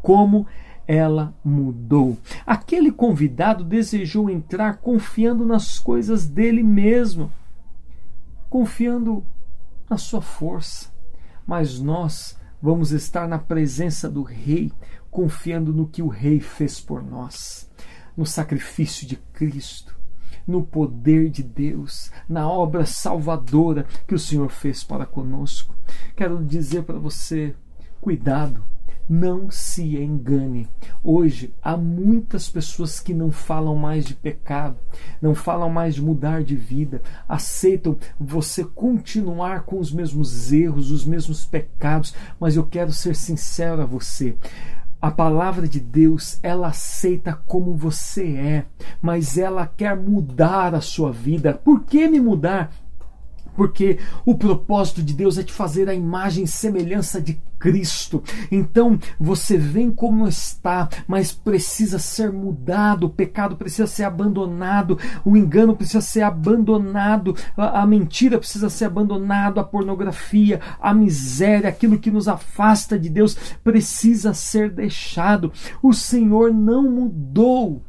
Como 0.01 0.47
ela 0.89 1.35
mudou. 1.43 2.17
Aquele 2.47 2.91
convidado 2.91 3.63
desejou 3.63 4.27
entrar 4.27 4.77
confiando 4.77 5.45
nas 5.45 5.77
coisas 5.77 6.25
dele 6.25 6.63
mesmo, 6.63 7.31
confiando 8.49 9.23
na 9.87 9.97
sua 9.97 10.19
força. 10.19 10.91
Mas 11.45 11.79
nós 11.79 12.39
vamos 12.59 12.91
estar 12.91 13.27
na 13.27 13.37
presença 13.37 14.09
do 14.09 14.23
Rei, 14.23 14.71
confiando 15.11 15.71
no 15.71 15.87
que 15.87 16.01
o 16.01 16.07
Rei 16.07 16.39
fez 16.39 16.79
por 16.79 17.03
nós, 17.03 17.69
no 18.17 18.25
sacrifício 18.25 19.07
de 19.07 19.15
Cristo, 19.15 19.98
no 20.49 20.63
poder 20.63 21.29
de 21.29 21.43
Deus, 21.43 22.11
na 22.27 22.49
obra 22.49 22.85
salvadora 22.85 23.85
que 24.07 24.15
o 24.15 24.19
Senhor 24.19 24.49
fez 24.49 24.83
para 24.83 25.05
conosco. 25.05 25.75
Quero 26.15 26.43
dizer 26.43 26.83
para 26.83 26.97
você: 26.97 27.55
cuidado, 28.01 28.63
não 29.07 29.49
se 29.49 29.97
engane. 29.97 30.67
Hoje 31.03 31.53
há 31.61 31.77
muitas 31.77 32.49
pessoas 32.49 32.99
que 32.99 33.13
não 33.13 33.31
falam 33.31 33.75
mais 33.75 34.05
de 34.05 34.15
pecado, 34.15 34.77
não 35.21 35.33
falam 35.35 35.69
mais 35.69 35.95
de 35.95 36.01
mudar 36.01 36.43
de 36.43 36.55
vida, 36.55 37.01
aceitam 37.27 37.97
você 38.19 38.63
continuar 38.63 39.63
com 39.63 39.79
os 39.79 39.91
mesmos 39.91 40.51
erros, 40.51 40.91
os 40.91 41.05
mesmos 41.05 41.45
pecados, 41.45 42.13
mas 42.39 42.55
eu 42.55 42.65
quero 42.65 42.91
ser 42.91 43.15
sincero 43.15 43.81
a 43.81 43.85
você. 43.85 44.35
A 45.01 45.09
palavra 45.09 45.65
de 45.65 45.79
Deus, 45.79 46.39
ela 46.43 46.67
aceita 46.67 47.33
como 47.47 47.73
você 47.73 48.35
é, 48.35 48.65
mas 49.01 49.37
ela 49.37 49.65
quer 49.65 49.95
mudar 49.95 50.75
a 50.75 50.81
sua 50.81 51.09
vida. 51.09 51.53
Por 51.53 51.83
que 51.85 52.07
me 52.07 52.19
mudar? 52.19 52.71
Porque 53.59 53.99
o 54.25 54.35
propósito 54.35 55.03
de 55.03 55.13
Deus 55.13 55.37
é 55.37 55.43
te 55.43 55.51
fazer 55.51 55.89
a 55.89 55.93
imagem 55.93 56.45
e 56.45 56.47
semelhança 56.47 57.19
de 57.19 57.41
Cristo. 57.59 58.23
Então 58.49 58.97
você 59.19 59.57
vem 59.57 59.91
como 59.91 60.25
está, 60.25 60.87
mas 61.05 61.33
precisa 61.33 61.99
ser 61.99 62.31
mudado, 62.31 63.07
o 63.07 63.09
pecado 63.09 63.57
precisa 63.57 63.85
ser 63.85 64.05
abandonado, 64.05 64.97
o 65.25 65.35
engano 65.35 65.75
precisa 65.75 65.99
ser 65.99 66.21
abandonado, 66.21 67.35
a, 67.57 67.81
a 67.81 67.85
mentira 67.85 68.39
precisa 68.39 68.69
ser 68.69 68.85
abandonado, 68.85 69.59
a 69.59 69.63
pornografia, 69.65 70.61
a 70.79 70.93
miséria, 70.93 71.67
aquilo 71.67 71.99
que 71.99 72.09
nos 72.09 72.29
afasta 72.29 72.97
de 72.97 73.09
Deus 73.09 73.35
precisa 73.61 74.33
ser 74.33 74.69
deixado. 74.69 75.51
O 75.83 75.91
Senhor 75.91 76.53
não 76.53 76.89
mudou. 76.89 77.83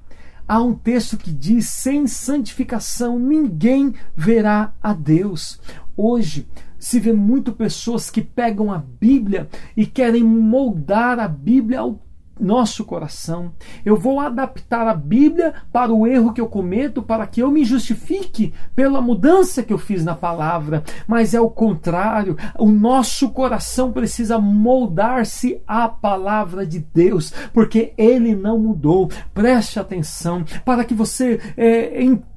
Há 0.50 0.60
um 0.60 0.74
texto 0.74 1.16
que 1.16 1.30
diz: 1.30 1.68
sem 1.68 2.08
santificação 2.08 3.20
ninguém 3.20 3.94
verá 4.16 4.74
a 4.82 4.92
Deus. 4.92 5.60
Hoje, 5.96 6.48
se 6.76 6.98
vê 6.98 7.12
muito 7.12 7.52
pessoas 7.52 8.10
que 8.10 8.20
pegam 8.20 8.72
a 8.72 8.78
Bíblia 8.78 9.48
e 9.76 9.86
querem 9.86 10.24
moldar 10.24 11.20
a 11.20 11.28
Bíblia 11.28 11.78
ao 11.78 12.02
nosso 12.40 12.84
coração. 12.84 13.52
Eu 13.84 13.96
vou 13.96 14.20
adaptar 14.20 14.86
a 14.86 14.94
Bíblia 14.94 15.54
para 15.72 15.92
o 15.92 16.06
erro 16.06 16.32
que 16.32 16.40
eu 16.40 16.48
cometo, 16.48 17.02
para 17.02 17.26
que 17.26 17.42
eu 17.42 17.50
me 17.50 17.64
justifique 17.64 18.52
pela 18.74 19.00
mudança 19.00 19.62
que 19.62 19.72
eu 19.72 19.78
fiz 19.78 20.04
na 20.04 20.14
palavra. 20.14 20.82
Mas 21.06 21.34
é 21.34 21.40
o 21.40 21.50
contrário. 21.50 22.36
O 22.58 22.70
nosso 22.70 23.30
coração 23.30 23.92
precisa 23.92 24.38
moldar-se 24.38 25.60
à 25.66 25.88
palavra 25.88 26.66
de 26.66 26.78
Deus, 26.78 27.32
porque 27.52 27.92
ele 27.96 28.34
não 28.34 28.58
mudou. 28.58 29.10
Preste 29.34 29.78
atenção 29.78 30.44
para 30.64 30.84
que 30.84 30.94
você 30.94 31.40
é, 31.56 32.02
entenda 32.02 32.29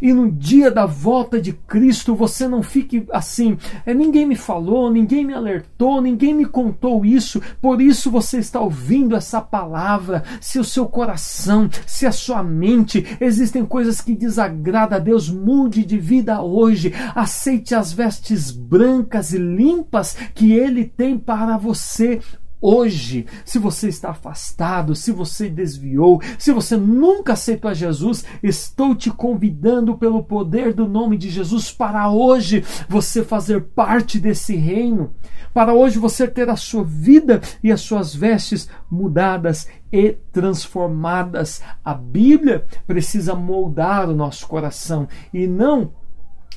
e 0.00 0.12
no 0.12 0.30
dia 0.30 0.70
da 0.70 0.84
volta 0.84 1.40
de 1.40 1.52
Cristo 1.52 2.14
você 2.14 2.46
não 2.46 2.62
fique 2.62 3.06
assim, 3.10 3.56
é, 3.86 3.94
ninguém 3.94 4.26
me 4.26 4.36
falou, 4.36 4.90
ninguém 4.90 5.24
me 5.24 5.32
alertou, 5.32 6.00
ninguém 6.00 6.34
me 6.34 6.44
contou 6.44 7.04
isso, 7.04 7.40
por 7.60 7.80
isso 7.80 8.10
você 8.10 8.38
está 8.38 8.60
ouvindo 8.60 9.16
essa 9.16 9.40
palavra. 9.40 10.22
Se 10.40 10.58
o 10.58 10.64
seu 10.64 10.86
coração, 10.86 11.68
se 11.86 12.06
a 12.06 12.12
sua 12.12 12.42
mente 12.42 13.16
existem 13.20 13.64
coisas 13.64 14.00
que 14.00 14.14
desagradam 14.14 14.98
a 14.98 15.00
Deus, 15.00 15.30
mude 15.30 15.84
de 15.84 15.98
vida 15.98 16.42
hoje. 16.42 16.92
Aceite 17.14 17.74
as 17.74 17.92
vestes 17.92 18.50
brancas 18.50 19.32
e 19.32 19.38
limpas 19.38 20.16
que 20.34 20.52
ele 20.52 20.84
tem 20.84 21.18
para 21.18 21.56
você 21.56 22.20
hoje, 22.62 23.26
se 23.44 23.58
você 23.58 23.88
está 23.88 24.10
afastado, 24.10 24.94
se 24.94 25.10
você 25.10 25.50
desviou, 25.50 26.22
se 26.38 26.52
você 26.52 26.76
nunca 26.76 27.32
aceitou 27.32 27.70
a 27.70 27.74
Jesus, 27.74 28.24
estou 28.40 28.94
te 28.94 29.10
convidando 29.10 29.98
pelo 29.98 30.22
poder 30.22 30.72
do 30.72 30.88
nome 30.88 31.18
de 31.18 31.28
Jesus 31.28 31.72
para 31.72 32.08
hoje 32.08 32.64
você 32.88 33.24
fazer 33.24 33.60
parte 33.60 34.20
desse 34.20 34.54
reino, 34.54 35.12
para 35.52 35.74
hoje 35.74 35.98
você 35.98 36.28
ter 36.28 36.48
a 36.48 36.56
sua 36.56 36.84
vida 36.84 37.40
e 37.62 37.72
as 37.72 37.80
suas 37.80 38.14
vestes 38.14 38.70
mudadas 38.90 39.66
e 39.92 40.12
transformadas. 40.32 41.60
A 41.84 41.92
Bíblia 41.92 42.64
precisa 42.86 43.34
moldar 43.34 44.08
o 44.08 44.14
nosso 44.14 44.46
coração 44.46 45.06
e 45.34 45.46
não 45.46 45.92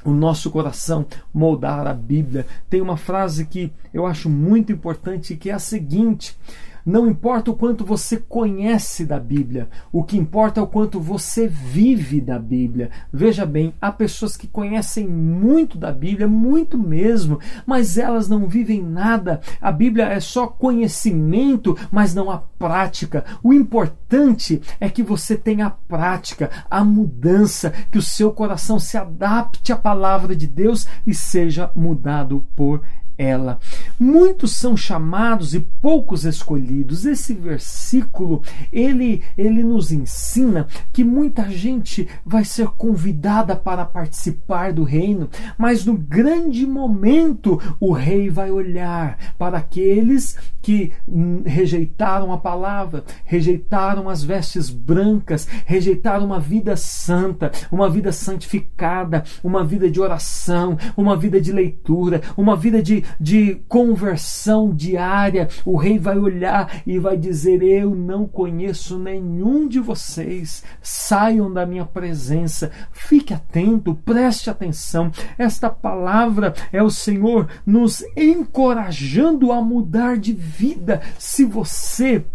o 0.06 0.12
nosso 0.12 0.52
coração 0.52 1.06
moldar 1.34 1.88
a 1.88 1.94
Bíblia. 1.94 2.46
Tem 2.70 2.80
uma 2.80 2.96
frase 2.96 3.46
que 3.46 3.74
eu 3.94 4.06
acho 4.06 4.30
muito 4.30 4.72
importante 4.72 5.36
que 5.36 5.50
é 5.50 5.54
a 5.54 5.60
seguinte: 5.60 6.38
não 6.86 7.08
importa 7.08 7.50
o 7.50 7.56
quanto 7.56 7.84
você 7.84 8.18
conhece 8.18 9.06
da 9.06 9.20
Bíblia, 9.20 9.68
o 9.92 10.04
que 10.04 10.18
importa 10.18 10.60
é 10.60 10.64
o 10.64 10.68
quanto 10.68 11.00
você 11.00 11.48
vive 11.48 12.22
da 12.22 12.38
Bíblia. 12.38 12.92
Veja 13.12 13.46
bem, 13.46 13.74
há 13.82 13.92
pessoas 13.92 14.38
que 14.38 14.48
conhecem 14.48 15.08
muito 15.08 15.78
da 15.80 15.92
Bíblia, 15.92 16.28
muito 16.28 16.78
mesmo, 16.78 17.40
mas 17.66 17.98
elas 17.98 18.30
não 18.30 18.48
vivem 18.48 18.84
nada. 18.84 19.42
A 19.60 19.72
Bíblia 19.72 20.06
é 20.06 20.20
só 20.20 20.46
conhecimento, 20.46 21.76
mas 21.92 22.14
não 22.14 22.30
a 22.30 22.38
prática. 22.38 23.26
O 23.42 23.52
importante 23.52 24.62
é 24.80 24.88
que 24.88 25.02
você 25.02 25.36
tenha 25.36 25.68
a 25.68 25.72
prática, 25.72 26.52
a 26.70 26.84
mudança, 26.84 27.72
que 27.92 27.98
o 27.98 28.02
seu 28.02 28.32
coração 28.32 28.80
se 28.80 28.96
adapte 28.96 29.72
à 29.72 29.76
palavra 29.76 30.36
de 30.36 30.46
Deus 30.46 30.88
e 31.08 31.16
seja 31.16 31.72
mudado 31.76 32.46
por 32.56 32.82
ela. 33.18 33.60
Muitos 34.00 34.52
são 34.52 34.76
chamados 34.76 35.54
e 35.54 35.60
poucos 35.60 36.26
escolhidos. 36.26 37.06
Esse 37.06 37.34
versículo, 37.34 38.42
ele 38.72 39.22
ele 39.38 39.64
nos 39.64 39.92
ensina 39.92 40.68
que 40.92 41.04
muita 41.04 41.50
gente 41.50 42.08
vai 42.26 42.44
ser 42.44 42.68
convidada 42.70 43.56
para 43.56 43.86
participar 43.86 44.74
do 44.74 44.84
reino, 44.84 45.30
mas 45.58 45.86
no 45.86 45.98
grande 45.98 46.66
momento 46.66 47.62
o 47.80 47.92
rei 47.92 48.30
vai 48.30 48.52
olhar 48.52 49.18
para 49.38 49.58
aqueles 49.58 50.38
que 50.66 50.92
rejeitaram 51.46 52.34
a 52.34 52.40
palavra, 52.40 53.04
rejeitaram 53.24 54.10
as 54.10 54.24
vestes 54.24 54.68
brancas, 54.68 55.48
rejeitaram 55.64 56.26
uma 56.26 56.40
vida 56.40 56.76
santa, 56.76 57.52
uma 57.72 57.88
vida 57.88 58.12
santificada, 58.12 59.24
uma 59.44 59.64
vida 59.64 59.92
de 59.92 60.02
oração, 60.02 60.76
uma 60.98 61.16
vida 61.16 61.40
de 61.40 61.52
leitura, 61.52 62.20
uma 62.36 62.56
vida 62.56 62.82
de 62.82 63.04
de 63.20 63.56
conversão 63.68 64.74
diária, 64.74 65.48
o 65.66 65.76
rei 65.76 66.00
vai 66.00 66.18
olhar 66.18 66.82
e 66.86 66.98
vai 66.98 67.18
dizer: 67.18 67.62
Eu 67.62 67.96
não 67.96 68.28
conheço 68.28 68.98
nenhum 68.98 69.68
de 69.68 69.80
vocês, 69.80 70.64
saiam 70.82 71.52
da 71.52 71.66
minha 71.66 71.86
presença. 71.86 72.72
Fique 72.92 73.34
atento, 73.34 73.94
preste 73.94 74.50
atenção. 74.50 75.12
Esta 75.38 75.70
palavra 75.70 76.54
é 76.72 76.82
o 76.82 76.90
Senhor 76.90 77.48
nos 77.66 78.04
encorajando 78.16 79.52
a 79.52 79.62
mudar 79.62 80.18
de 80.18 80.34
vida. 80.34 80.55
Se 81.18 81.46
você 81.46 82.26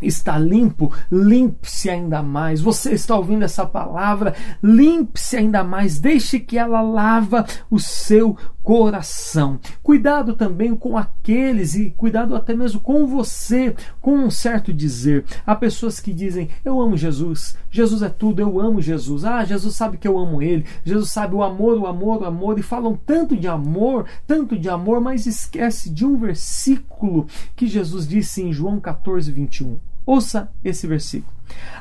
está 0.00 0.38
limpo, 0.38 0.92
limpe-se 1.10 1.88
ainda 1.88 2.22
mais. 2.22 2.60
Você 2.60 2.92
está 2.92 3.16
ouvindo 3.16 3.44
essa 3.44 3.64
palavra, 3.64 4.34
limpe-se 4.62 5.36
ainda 5.36 5.64
mais. 5.64 5.98
Deixe 5.98 6.38
que 6.38 6.58
ela 6.58 6.80
lava 6.80 7.46
o 7.70 7.78
seu 7.78 8.36
coração. 8.66 9.60
Cuidado 9.80 10.34
também 10.34 10.74
com 10.74 10.98
aqueles 10.98 11.76
e 11.76 11.90
cuidado 11.90 12.34
até 12.34 12.52
mesmo 12.52 12.80
com 12.80 13.06
você, 13.06 13.76
com 14.00 14.16
um 14.16 14.28
certo 14.28 14.72
dizer. 14.72 15.24
Há 15.46 15.54
pessoas 15.54 16.00
que 16.00 16.12
dizem: 16.12 16.48
Eu 16.64 16.80
amo 16.80 16.96
Jesus, 16.96 17.56
Jesus 17.70 18.02
é 18.02 18.08
tudo, 18.08 18.40
eu 18.40 18.60
amo 18.60 18.82
Jesus. 18.82 19.24
Ah, 19.24 19.44
Jesus 19.44 19.76
sabe 19.76 19.98
que 19.98 20.08
eu 20.08 20.18
amo 20.18 20.42
ele, 20.42 20.66
Jesus 20.84 21.12
sabe 21.12 21.36
o 21.36 21.44
amor, 21.44 21.78
o 21.78 21.86
amor, 21.86 22.22
o 22.22 22.24
amor, 22.24 22.58
e 22.58 22.62
falam 22.62 22.98
tanto 23.06 23.36
de 23.36 23.46
amor, 23.46 24.06
tanto 24.26 24.58
de 24.58 24.68
amor, 24.68 25.00
mas 25.00 25.26
esquece 25.26 25.88
de 25.88 26.04
um 26.04 26.16
versículo 26.16 27.28
que 27.54 27.68
Jesus 27.68 28.08
disse 28.08 28.42
em 28.42 28.52
João 28.52 28.80
14, 28.80 29.30
21. 29.30 29.95
Ouça 30.06 30.48
esse 30.64 30.86
versículo. 30.86 31.34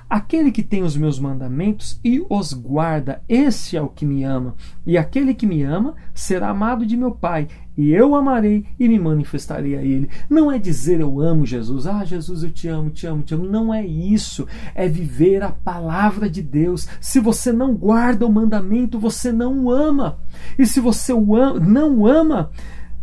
Aquele 0.10 0.52
que 0.52 0.64
tem 0.64 0.84
os 0.84 0.98
meus 0.98 1.20
mandamentos 1.20 2.00
e 2.04 2.24
os 2.30 2.54
guarda, 2.54 3.22
esse 3.30 3.78
é 3.78 3.82
o 3.82 3.88
que 3.88 4.06
me 4.06 4.24
ama. 4.24 4.56
E 4.86 4.98
aquele 4.98 5.34
que 5.34 5.46
me 5.46 5.64
ama 5.64 5.96
será 6.14 6.50
amado 6.50 6.86
de 6.86 6.98
meu 6.98 7.12
Pai, 7.12 7.48
e 7.78 7.92
eu 7.92 8.16
amarei 8.16 8.66
e 8.80 8.88
me 8.88 8.98
manifestarei 8.98 9.76
a 9.76 9.82
ele. 9.82 10.10
Não 10.30 10.52
é 10.52 10.58
dizer 10.58 11.02
eu 11.02 11.20
amo 11.20 11.46
Jesus, 11.46 11.86
ah, 11.86 12.06
Jesus, 12.06 12.44
eu 12.44 12.52
te 12.52 12.68
amo, 12.68 12.90
te 12.90 13.06
amo, 13.06 13.22
te 13.22 13.34
amo. 13.34 13.46
Não 13.46 13.74
é 13.74 13.86
isso. 13.86 14.48
É 14.74 14.88
viver 14.88 15.44
a 15.44 15.52
palavra 15.52 16.30
de 16.30 16.42
Deus. 16.42 16.88
Se 17.02 17.20
você 17.20 17.52
não 17.52 17.76
guarda 17.76 18.26
o 18.26 18.32
mandamento, 18.32 18.98
você 18.98 19.32
não 19.32 19.66
o 19.66 19.72
ama. 19.72 20.20
E 20.58 20.66
se 20.66 20.80
você 20.80 21.12
o 21.12 21.36
ama, 21.36 21.60
não 21.60 22.06
ama, 22.06 22.50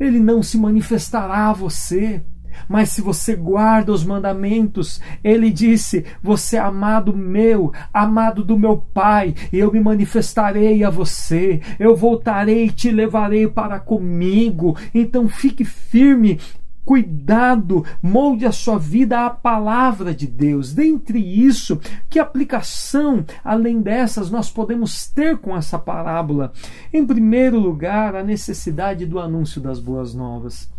ele 0.00 0.18
não 0.18 0.42
se 0.42 0.56
manifestará 0.56 1.50
a 1.50 1.52
você. 1.52 2.22
Mas 2.68 2.90
se 2.90 3.00
você 3.00 3.34
guarda 3.34 3.92
os 3.92 4.04
mandamentos, 4.04 5.00
ele 5.22 5.50
disse: 5.50 6.04
Você 6.22 6.56
é 6.56 6.60
amado 6.60 7.16
meu, 7.16 7.72
amado 7.92 8.44
do 8.44 8.58
meu 8.58 8.76
Pai, 8.78 9.34
e 9.52 9.58
eu 9.58 9.72
me 9.72 9.80
manifestarei 9.80 10.84
a 10.84 10.90
você, 10.90 11.60
eu 11.78 11.94
voltarei 11.96 12.66
e 12.66 12.70
te 12.70 12.90
levarei 12.90 13.46
para 13.46 13.78
comigo. 13.78 14.76
Então 14.94 15.28
fique 15.28 15.64
firme, 15.64 16.38
Cuidado, 16.84 17.84
molde 18.02 18.44
a 18.44 18.50
sua 18.50 18.76
vida 18.76 19.24
à 19.24 19.30
palavra 19.30 20.12
de 20.12 20.26
Deus. 20.26 20.74
Dentre 20.74 21.18
isso, 21.18 21.80
que 22.10 22.18
aplicação, 22.18 23.24
além 23.44 23.80
dessas, 23.80 24.32
nós 24.32 24.50
podemos 24.50 25.06
ter 25.06 25.38
com 25.38 25.56
essa 25.56 25.78
parábola? 25.78 26.52
Em 26.92 27.06
primeiro 27.06 27.56
lugar, 27.56 28.16
a 28.16 28.24
necessidade 28.24 29.06
do 29.06 29.20
anúncio 29.20 29.60
das 29.60 29.78
boas 29.78 30.12
novas. 30.12 30.71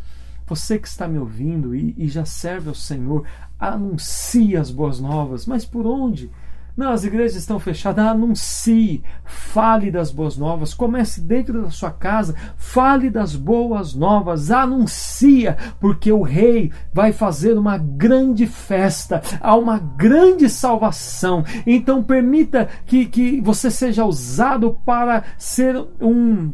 Você 0.54 0.78
que 0.78 0.88
está 0.88 1.08
me 1.08 1.18
ouvindo 1.18 1.74
e, 1.74 1.96
e 1.98 2.08
já 2.08 2.26
serve 2.26 2.70
ao 2.70 2.76
Senhor, 2.76 3.26
anuncie 3.60 4.56
as 4.56 4.70
boas 4.70 5.00
novas. 5.00 5.48
Mas 5.48 5.66
por 5.66 5.88
onde? 5.88 6.30
Não, 6.78 6.92
as 6.92 7.04
igrejas 7.04 7.38
estão 7.38 7.58
fechadas. 7.60 8.06
Anuncie, 8.06 9.04
fale 9.26 9.90
das 9.90 10.12
boas 10.12 10.38
novas. 10.38 10.72
Comece 10.72 11.22
dentro 11.22 11.64
da 11.64 11.72
sua 11.72 11.90
casa, 11.90 12.36
fale 12.56 13.10
das 13.10 13.36
boas 13.36 13.96
novas. 13.96 14.52
Anuncia, 14.52 15.58
porque 15.80 16.12
o 16.12 16.22
rei 16.22 16.72
vai 16.94 17.12
fazer 17.12 17.58
uma 17.58 17.80
grande 17.80 18.46
festa, 18.46 19.24
há 19.42 19.56
uma 19.56 19.80
grande 19.80 20.48
salvação. 20.52 21.44
Então, 21.66 22.04
permita 22.04 22.70
que, 22.86 23.08
que 23.08 23.42
você 23.42 23.72
seja 23.72 24.06
usado 24.06 24.78
para 24.86 25.24
ser 25.36 25.76
um 26.00 26.54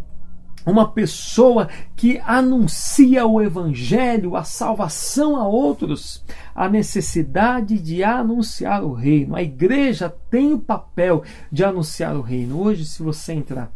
uma 0.65 0.91
pessoa 0.91 1.69
que 1.95 2.19
anuncia 2.19 3.25
o 3.25 3.41
evangelho, 3.41 4.35
a 4.35 4.43
salvação 4.43 5.35
a 5.35 5.47
outros, 5.47 6.23
a 6.53 6.69
necessidade 6.69 7.79
de 7.79 8.03
anunciar 8.03 8.83
o 8.83 8.93
reino. 8.93 9.35
A 9.35 9.41
igreja 9.41 10.13
tem 10.29 10.53
o 10.53 10.59
papel 10.59 11.23
de 11.51 11.63
anunciar 11.63 12.15
o 12.15 12.21
reino. 12.21 12.59
Hoje, 12.59 12.85
se 12.85 13.01
você 13.01 13.33
entrar 13.33 13.71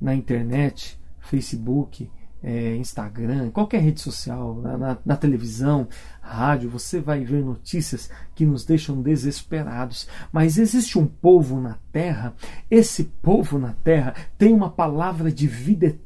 na 0.00 0.14
internet, 0.14 0.98
Facebook, 1.20 2.10
é, 2.42 2.74
Instagram, 2.76 3.50
qualquer 3.50 3.80
rede 3.80 4.00
social, 4.00 4.60
na, 4.60 4.76
na, 4.76 4.98
na, 5.06 5.16
televisão, 5.16 5.86
rádio, 6.20 6.68
você 6.68 7.00
vai 7.00 7.24
ver 7.24 7.44
notícias 7.44 8.10
que 8.34 8.44
nos 8.44 8.64
deixam 8.64 9.00
desesperados. 9.00 10.08
Mas 10.32 10.58
existe 10.58 10.98
um 10.98 11.06
povo 11.06 11.60
na 11.60 11.78
terra, 11.92 12.34
esse 12.70 13.04
povo 13.04 13.58
na 13.58 13.74
terra 13.84 14.14
tem 14.38 14.52
uma 14.52 14.70
palavra 14.70 15.30
de 15.30 15.46
vida 15.46 15.86
eterna 15.86 16.02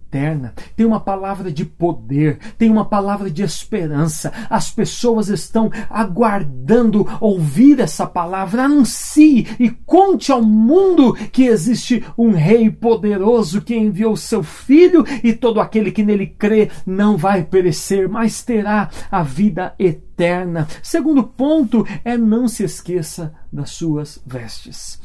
tem 0.74 0.86
uma 0.86 1.00
palavra 1.00 1.52
de 1.52 1.64
poder, 1.64 2.38
tem 2.56 2.70
uma 2.70 2.84
palavra 2.84 3.30
de 3.30 3.42
esperança. 3.42 4.32
As 4.48 4.70
pessoas 4.70 5.28
estão 5.28 5.70
aguardando 5.90 7.06
ouvir 7.20 7.80
essa 7.80 8.06
palavra. 8.06 8.64
Anuncie 8.64 9.46
e 9.58 9.70
conte 9.70 10.32
ao 10.32 10.42
mundo 10.42 11.14
que 11.14 11.44
existe 11.44 12.04
um 12.16 12.30
rei 12.30 12.70
poderoso 12.70 13.60
que 13.60 13.76
enviou 13.76 14.16
seu 14.16 14.42
filho 14.42 15.04
e 15.22 15.32
todo 15.32 15.60
aquele 15.60 15.90
que 15.90 16.02
nele 16.02 16.26
crê 16.26 16.70
não 16.86 17.16
vai 17.16 17.42
perecer, 17.44 18.08
mas 18.08 18.42
terá 18.42 18.88
a 19.10 19.22
vida 19.22 19.74
eterna. 19.78 20.66
Segundo 20.82 21.24
ponto 21.24 21.86
é 22.04 22.16
não 22.16 22.48
se 22.48 22.64
esqueça 22.64 23.34
das 23.52 23.70
suas 23.70 24.20
vestes. 24.24 25.00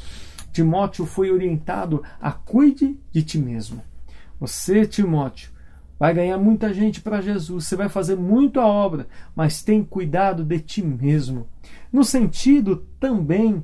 Timóteo 0.51 1.05
foi 1.05 1.31
orientado 1.31 2.03
a 2.19 2.31
cuide 2.31 2.99
de 3.11 3.23
ti 3.23 3.37
mesmo. 3.37 3.81
Você, 4.39 4.85
Timóteo, 4.85 5.51
vai 5.99 6.13
ganhar 6.13 6.37
muita 6.37 6.73
gente 6.73 6.99
para 6.99 7.21
Jesus, 7.21 7.65
você 7.65 7.75
vai 7.75 7.87
fazer 7.87 8.15
muita 8.15 8.61
obra, 8.61 9.07
mas 9.35 9.61
tem 9.61 9.83
cuidado 9.83 10.43
de 10.43 10.59
ti 10.59 10.81
mesmo. 10.81 11.47
No 11.93 12.03
sentido 12.03 12.87
também, 12.99 13.63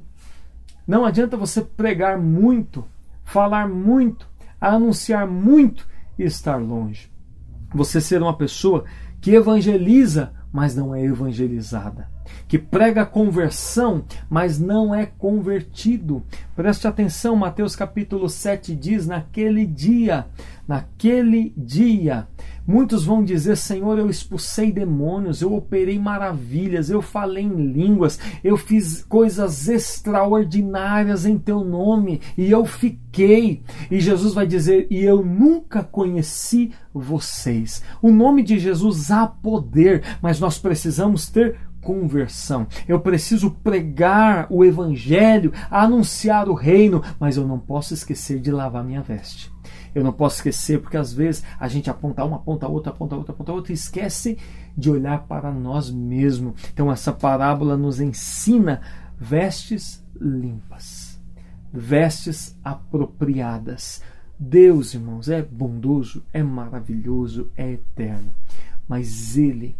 não 0.87 1.03
adianta 1.03 1.35
você 1.35 1.61
pregar 1.61 2.17
muito, 2.19 2.85
falar 3.23 3.67
muito, 3.67 4.29
anunciar 4.61 5.27
muito 5.27 5.87
e 6.17 6.23
estar 6.23 6.57
longe. 6.57 7.11
Você 7.73 7.99
ser 7.99 8.21
uma 8.21 8.37
pessoa 8.37 8.85
que 9.19 9.31
evangeliza, 9.31 10.33
mas 10.57 10.75
não 10.75 10.95
é 10.95 11.03
evangelizada 11.03 12.09
que 12.47 12.57
prega 12.57 13.05
conversão, 13.05 14.03
mas 14.27 14.59
não 14.59 14.93
é 14.93 15.05
convertido. 15.05 16.23
Preste 16.55 16.87
atenção, 16.87 17.35
Mateus 17.35 17.75
capítulo 17.75 18.27
7 18.27 18.75
diz: 18.75 19.05
naquele 19.05 19.67
dia, 19.67 20.25
naquele 20.67 21.53
dia, 21.55 22.27
muitos 22.67 23.05
vão 23.05 23.23
dizer: 23.23 23.55
Senhor, 23.55 23.97
eu 23.97 24.09
expulsei 24.09 24.71
demônios, 24.71 25.41
eu 25.41 25.53
operei 25.53 25.97
maravilhas, 25.97 26.89
eu 26.89 27.01
falei 27.01 27.45
em 27.45 27.71
línguas, 27.71 28.19
eu 28.43 28.57
fiz 28.57 29.03
coisas 29.03 29.69
extraordinárias 29.69 31.25
em 31.25 31.37
teu 31.37 31.63
nome 31.63 32.21
e 32.37 32.51
eu 32.51 32.65
fiquei. 32.65 33.63
E 33.89 33.99
Jesus 33.99 34.33
vai 34.33 34.45
dizer: 34.45 34.87
E 34.91 35.03
eu 35.03 35.23
nunca 35.23 35.81
conheci 35.81 36.71
vocês. 36.93 37.81
O 38.01 38.11
nome 38.11 38.43
de 38.43 38.59
Jesus 38.59 39.09
há 39.09 39.25
poder, 39.25 40.03
mas 40.21 40.39
nós 40.39 40.59
precisamos 40.59 41.29
ter 41.29 41.57
conversão. 41.87 42.67
Eu 42.85 42.99
preciso 42.99 43.51
pregar 43.51 44.47
o 44.49 44.65
evangelho, 44.65 45.53
anunciar 45.71 46.49
o 46.49 46.53
reino, 46.53 47.01
mas 47.17 47.37
eu 47.37 47.47
não 47.47 47.57
posso 47.57 47.93
esquecer 47.93 48.41
de 48.41 48.51
lavar 48.51 48.83
minha 48.83 49.01
veste. 49.01 49.56
Eu 49.93 50.03
não 50.03 50.11
posso 50.13 50.37
esquecer, 50.37 50.81
porque 50.81 50.97
às 50.97 51.13
vezes 51.13 51.43
a 51.59 51.67
gente 51.67 51.89
aponta 51.89 52.23
uma, 52.23 52.37
aponta 52.37 52.67
outra, 52.67 52.91
aponta 52.91 53.15
outra, 53.15 53.33
aponta 53.33 53.51
outra 53.51 53.71
e 53.71 53.75
esquece 53.75 54.37
de 54.77 54.89
olhar 54.89 55.23
para 55.23 55.51
nós 55.51 55.89
mesmos. 55.89 56.61
Então 56.73 56.91
essa 56.91 57.11
parábola 57.11 57.75
nos 57.77 57.99
ensina 57.99 58.81
vestes 59.19 60.03
limpas, 60.19 61.19
vestes 61.73 62.57
apropriadas. 62.63 64.01
Deus, 64.39 64.93
irmãos, 64.93 65.29
é 65.29 65.41
bondoso, 65.41 66.23
é 66.31 66.43
maravilhoso, 66.43 67.49
é 67.57 67.71
eterno, 67.71 68.31
mas 68.87 69.35
Ele 69.35 69.75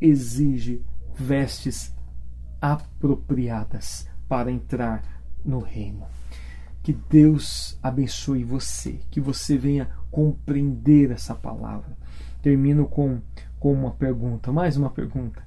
exige 0.00 0.82
vestes 1.14 1.94
apropriadas 2.60 4.08
para 4.28 4.50
entrar 4.50 5.02
no 5.44 5.60
reino. 5.60 6.17
Que 6.88 6.94
Deus 6.94 7.78
abençoe 7.82 8.44
você, 8.44 8.98
que 9.10 9.20
você 9.20 9.58
venha 9.58 9.90
compreender 10.10 11.10
essa 11.10 11.34
palavra. 11.34 11.94
Termino 12.40 12.88
com, 12.88 13.20
com 13.60 13.74
uma 13.74 13.90
pergunta, 13.90 14.50
mais 14.50 14.78
uma 14.78 14.88
pergunta. 14.88 15.46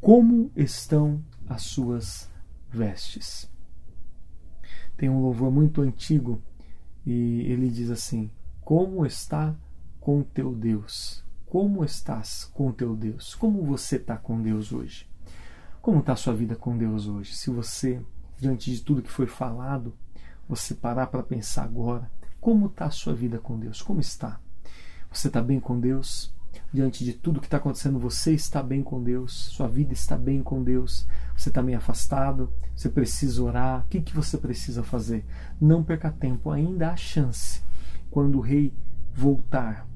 Como 0.00 0.50
estão 0.56 1.24
as 1.48 1.62
suas 1.62 2.28
vestes? 2.68 3.48
Tem 4.96 5.08
um 5.08 5.20
louvor 5.20 5.52
muito 5.52 5.82
antigo 5.82 6.42
e 7.06 7.42
ele 7.42 7.70
diz 7.70 7.88
assim: 7.88 8.28
Como 8.60 9.06
está 9.06 9.54
com 10.00 10.20
teu 10.24 10.52
Deus? 10.52 11.24
Como 11.46 11.84
estás 11.84 12.44
com 12.52 12.72
teu 12.72 12.96
Deus? 12.96 13.36
Como 13.36 13.62
você 13.62 13.94
está 13.94 14.16
com 14.16 14.42
Deus 14.42 14.72
hoje? 14.72 15.08
Como 15.80 16.00
está 16.00 16.14
a 16.14 16.16
sua 16.16 16.34
vida 16.34 16.56
com 16.56 16.76
Deus 16.76 17.06
hoje? 17.06 17.36
Se 17.36 17.50
você, 17.50 18.02
diante 18.36 18.72
de 18.72 18.82
tudo 18.82 19.00
que 19.00 19.12
foi 19.12 19.28
falado, 19.28 19.94
você 20.48 20.74
parar 20.74 21.08
para 21.08 21.22
pensar 21.22 21.64
agora, 21.64 22.10
como 22.40 22.66
está 22.66 22.86
a 22.86 22.90
sua 22.90 23.14
vida 23.14 23.38
com 23.38 23.58
Deus? 23.58 23.82
Como 23.82 24.00
está? 24.00 24.40
Você 25.10 25.28
está 25.28 25.42
bem 25.42 25.58
com 25.60 25.78
Deus? 25.78 26.34
Diante 26.72 27.04
de 27.04 27.12
tudo 27.12 27.40
que 27.40 27.46
está 27.46 27.56
acontecendo, 27.56 27.98
você 27.98 28.32
está 28.32 28.62
bem 28.62 28.82
com 28.82 29.02
Deus? 29.02 29.32
Sua 29.32 29.68
vida 29.68 29.92
está 29.92 30.16
bem 30.16 30.42
com 30.42 30.62
Deus? 30.62 31.06
Você 31.36 31.48
está 31.48 31.62
meio 31.62 31.78
afastado? 31.78 32.52
Você 32.74 32.88
precisa 32.88 33.42
orar? 33.42 33.84
O 33.84 33.88
que, 33.88 34.00
que 34.00 34.14
você 34.14 34.38
precisa 34.38 34.82
fazer? 34.82 35.24
Não 35.60 35.82
perca 35.82 36.10
tempo, 36.10 36.50
ainda 36.50 36.90
há 36.90 36.96
chance. 36.96 37.62
Quando 38.10 38.38
o 38.38 38.40
rei 38.40 38.72
voltar, 39.14 39.86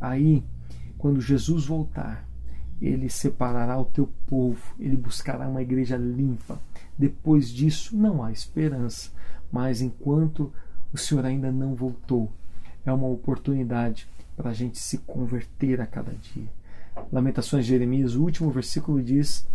Aí, 0.00 0.42
quando 0.96 1.20
Jesus 1.20 1.66
voltar, 1.66 2.26
ele 2.80 3.10
separará 3.10 3.78
o 3.78 3.84
teu 3.84 4.10
povo, 4.26 4.74
ele 4.78 4.96
buscará 4.96 5.46
uma 5.46 5.60
igreja 5.60 5.96
limpa. 5.98 6.58
Depois 6.98 7.50
disso, 7.50 7.94
não 7.94 8.24
há 8.24 8.32
esperança. 8.32 9.10
Mas 9.50 9.80
enquanto 9.80 10.52
o 10.92 10.98
Senhor 10.98 11.24
ainda 11.24 11.50
não 11.50 11.74
voltou, 11.74 12.30
é 12.84 12.92
uma 12.92 13.08
oportunidade 13.08 14.08
para 14.36 14.50
a 14.50 14.54
gente 14.54 14.78
se 14.78 14.98
converter 14.98 15.80
a 15.80 15.86
cada 15.86 16.12
dia. 16.12 16.48
Lamentações 17.12 17.64
de 17.64 17.70
Jeremias, 17.70 18.14
o 18.14 18.22
último 18.22 18.50
versículo 18.50 19.02
diz: 19.02 19.46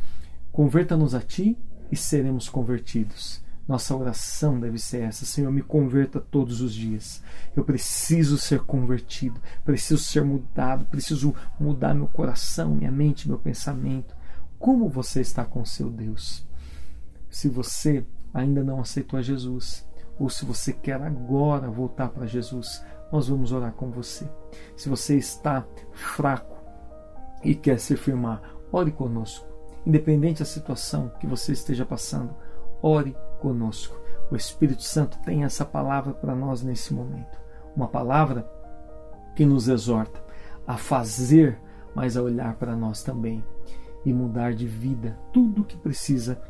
Converta-nos 0.52 1.14
a 1.16 1.22
ti 1.22 1.58
e 1.92 1.96
seremos 1.96 2.50
convertidos. 2.50 3.44
Nossa 3.68 3.96
oração 3.96 4.60
deve 4.60 4.78
ser 4.78 5.02
essa: 5.02 5.26
Senhor, 5.26 5.52
me 5.52 5.62
converta 5.62 6.20
todos 6.20 6.62
os 6.62 6.74
dias. 6.74 7.22
Eu 7.56 7.64
preciso 7.64 8.38
ser 8.38 8.60
convertido, 8.62 9.42
preciso 9.64 10.02
ser 10.04 10.24
mudado, 10.24 10.86
preciso 10.86 11.34
mudar 11.60 11.96
meu 11.96 12.08
coração, 12.08 12.76
minha 12.76 12.92
mente, 12.92 13.28
meu 13.28 13.40
pensamento. 13.40 14.16
Como 14.60 14.88
você 14.88 15.22
está 15.22 15.44
com 15.44 15.66
seu 15.66 15.90
Deus? 15.90 16.46
Se 17.30 17.50
você 17.50 18.06
ainda 18.36 18.64
não 18.64 18.82
aceitou 18.82 19.18
a 19.18 19.22
Jesus, 19.22 19.88
ou 20.20 20.30
se 20.30 20.46
você 20.46 20.74
quer 20.74 21.02
agora 21.02 21.72
voltar 21.72 22.10
para 22.10 22.26
Jesus, 22.28 22.86
nós 23.12 23.30
vamos 23.30 23.54
orar 23.54 23.72
com 23.72 23.90
você. 23.90 24.30
Se 24.76 24.90
você 24.90 25.18
está 25.18 25.66
fraco 25.94 26.58
e 27.44 27.56
quer 27.56 27.80
se 27.80 27.96
firmar, 27.96 28.42
ore 28.72 28.92
conosco. 28.92 29.48
Independente 29.86 30.40
da 30.40 30.46
situação 30.46 31.12
que 31.20 31.26
você 31.26 31.54
esteja 31.54 31.86
passando, 31.86 32.36
ore 32.82 33.16
conosco. 33.40 33.98
O 34.30 34.36
Espírito 34.36 34.84
Santo 34.84 35.18
tem 35.20 35.44
essa 35.44 35.64
palavra 35.64 36.14
para 36.14 36.36
nós 36.36 36.62
nesse 36.62 36.94
momento. 36.94 37.40
Uma 37.76 37.88
palavra 37.88 38.50
que 39.36 39.46
nos 39.46 39.70
exorta 39.70 40.22
a 40.68 40.76
fazer, 40.76 41.60
mas 41.94 42.18
a 42.18 42.22
olhar 42.22 42.56
para 42.56 42.76
nós 42.76 43.02
também 43.02 43.44
e 44.04 44.14
mudar 44.14 44.54
de 44.54 44.68
vida 44.68 45.18
tudo 45.32 45.62
o 45.62 45.66
que 45.66 45.78
precisa 45.78 46.42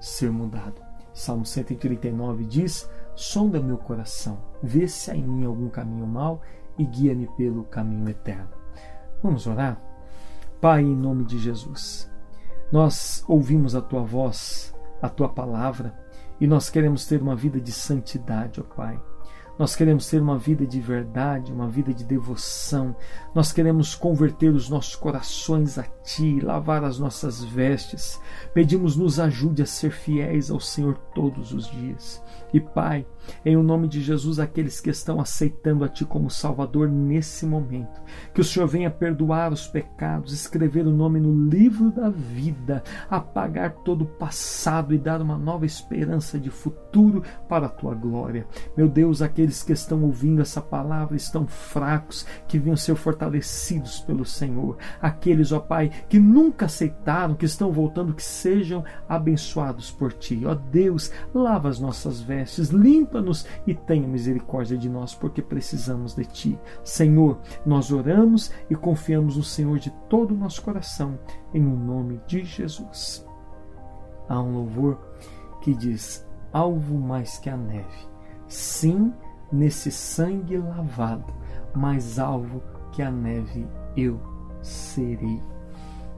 ser 0.00 0.30
mudado. 0.30 0.85
Salmo 1.16 1.46
139 1.46 2.44
diz: 2.44 2.88
Sonda 3.14 3.58
meu 3.58 3.78
coração, 3.78 4.38
vê 4.62 4.86
se 4.86 5.10
há 5.10 5.16
em 5.16 5.22
mim 5.22 5.46
algum 5.46 5.70
caminho 5.70 6.06
mau 6.06 6.42
e 6.78 6.84
guia-me 6.84 7.26
pelo 7.38 7.64
caminho 7.64 8.10
eterno. 8.10 8.50
Vamos 9.22 9.46
orar? 9.46 9.80
Pai, 10.60 10.82
em 10.82 10.94
nome 10.94 11.24
de 11.24 11.38
Jesus, 11.38 12.12
nós 12.70 13.24
ouvimos 13.26 13.74
a 13.74 13.80
tua 13.80 14.02
voz, 14.02 14.74
a 15.00 15.08
tua 15.08 15.30
palavra 15.30 15.98
e 16.38 16.46
nós 16.46 16.68
queremos 16.68 17.06
ter 17.06 17.22
uma 17.22 17.34
vida 17.34 17.58
de 17.58 17.72
santidade, 17.72 18.60
ó 18.60 18.62
Pai. 18.62 19.00
Nós 19.58 19.74
queremos 19.74 20.08
ter 20.08 20.20
uma 20.20 20.38
vida 20.38 20.66
de 20.66 20.80
verdade, 20.80 21.52
uma 21.52 21.68
vida 21.68 21.94
de 21.94 22.04
devoção. 22.04 22.94
Nós 23.34 23.52
queremos 23.52 23.94
converter 23.94 24.50
os 24.50 24.68
nossos 24.68 24.94
corações 24.94 25.78
a 25.78 25.82
Ti, 25.82 26.40
lavar 26.40 26.84
as 26.84 26.98
nossas 26.98 27.42
vestes. 27.42 28.20
Pedimos, 28.52 28.96
nos 28.96 29.18
ajude 29.18 29.62
a 29.62 29.66
ser 29.66 29.90
fiéis 29.90 30.50
ao 30.50 30.60
Senhor 30.60 30.96
todos 31.14 31.52
os 31.52 31.70
dias. 31.70 32.22
E 32.52 32.60
Pai, 32.60 33.06
em 33.44 33.56
o 33.56 33.62
nome 33.62 33.88
de 33.88 34.00
Jesus, 34.00 34.38
aqueles 34.38 34.80
que 34.80 34.90
estão 34.90 35.20
aceitando 35.20 35.84
a 35.84 35.88
Ti 35.88 36.04
como 36.04 36.30
Salvador 36.30 36.88
nesse 36.88 37.44
momento, 37.44 38.00
que 38.32 38.40
o 38.40 38.44
Senhor 38.44 38.66
venha 38.66 38.90
perdoar 38.90 39.52
os 39.52 39.66
pecados, 39.66 40.32
escrever 40.32 40.86
o 40.86 40.92
nome 40.92 41.18
no 41.18 41.48
livro 41.48 41.90
da 41.90 42.08
vida, 42.08 42.82
apagar 43.10 43.72
todo 43.84 44.02
o 44.02 44.06
passado 44.06 44.94
e 44.94 44.98
dar 44.98 45.20
uma 45.20 45.36
nova 45.36 45.66
esperança 45.66 46.38
de 46.38 46.50
futuro 46.50 47.22
para 47.48 47.66
a 47.66 47.70
Tua 47.70 47.94
glória. 47.94 48.46
Meu 48.76 48.88
Deus, 48.88 49.22
aqueles 49.22 49.45
que 49.62 49.72
estão 49.72 50.02
ouvindo 50.02 50.40
essa 50.40 50.60
palavra 50.60 51.16
estão 51.16 51.46
fracos, 51.46 52.26
que 52.46 52.58
venham 52.58 52.76
ser 52.76 52.94
fortalecidos 52.94 54.00
pelo 54.00 54.24
Senhor. 54.24 54.76
Aqueles, 55.00 55.52
ó 55.52 55.60
Pai, 55.60 55.90
que 56.08 56.18
nunca 56.18 56.66
aceitaram, 56.66 57.34
que 57.34 57.44
estão 57.44 57.72
voltando, 57.72 58.14
que 58.14 58.22
sejam 58.22 58.84
abençoados 59.08 59.90
por 59.90 60.12
Ti. 60.12 60.42
Ó 60.46 60.54
Deus, 60.54 61.10
lava 61.34 61.68
as 61.68 61.80
nossas 61.80 62.20
vestes 62.20 62.36
vestes, 62.46 62.68
limpa-nos 62.68 63.46
e 63.66 63.74
tenha 63.74 64.06
misericórdia 64.06 64.76
de 64.76 64.88
nós, 64.88 65.14
porque 65.14 65.42
precisamos 65.42 66.14
de 66.14 66.24
Ti. 66.24 66.58
Senhor, 66.84 67.40
nós 67.64 67.90
oramos 67.90 68.52
e 68.70 68.74
confiamos 68.74 69.36
no 69.36 69.42
Senhor 69.42 69.78
de 69.78 69.90
todo 70.08 70.32
o 70.32 70.38
nosso 70.38 70.62
coração, 70.62 71.18
em 71.52 71.64
o 71.64 71.76
nome 71.76 72.20
de 72.26 72.44
Jesus. 72.44 73.26
Há 74.28 74.40
um 74.40 74.52
louvor 74.52 74.98
que 75.60 75.74
diz: 75.74 76.26
Alvo 76.52 76.98
mais 76.98 77.38
que 77.38 77.50
a 77.50 77.56
neve, 77.56 78.08
sim, 78.48 79.12
nesse 79.52 79.90
sangue 79.90 80.56
lavado, 80.56 81.32
mais 81.74 82.18
alvo 82.18 82.62
que 82.92 83.02
a 83.02 83.10
neve 83.10 83.66
eu 83.96 84.20
serei 84.62 85.40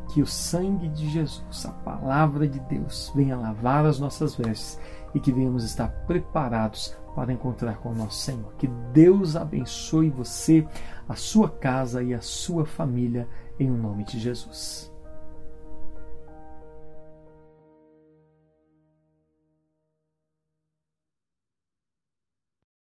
que 0.09 0.23
o 0.23 0.27
sangue 0.27 0.89
de 0.89 1.09
Jesus, 1.09 1.67
a 1.67 1.71
palavra 1.71 2.49
de 2.49 2.59
Deus, 2.61 3.13
venha 3.15 3.37
lavar 3.37 3.85
as 3.85 4.01
nossas 4.01 4.35
vestes 4.35 4.81
e 5.15 5.21
que 5.21 5.33
venhamos 5.33 5.65
estar 5.65 5.89
preparados 6.07 6.97
para 7.15 7.33
encontrar 7.33 7.79
com 7.79 7.91
o 7.91 7.95
nosso 7.95 8.19
Senhor. 8.23 8.53
Que 8.57 8.67
Deus 8.93 9.37
abençoe 9.37 10.11
você, 10.11 10.67
a 11.09 11.15
sua 11.15 11.51
casa 11.51 12.03
e 12.03 12.15
a 12.15 12.21
sua 12.21 12.65
família, 12.65 13.29
em 13.61 13.71
nome 13.71 14.05
de 14.05 14.19
Jesus. 14.19 14.88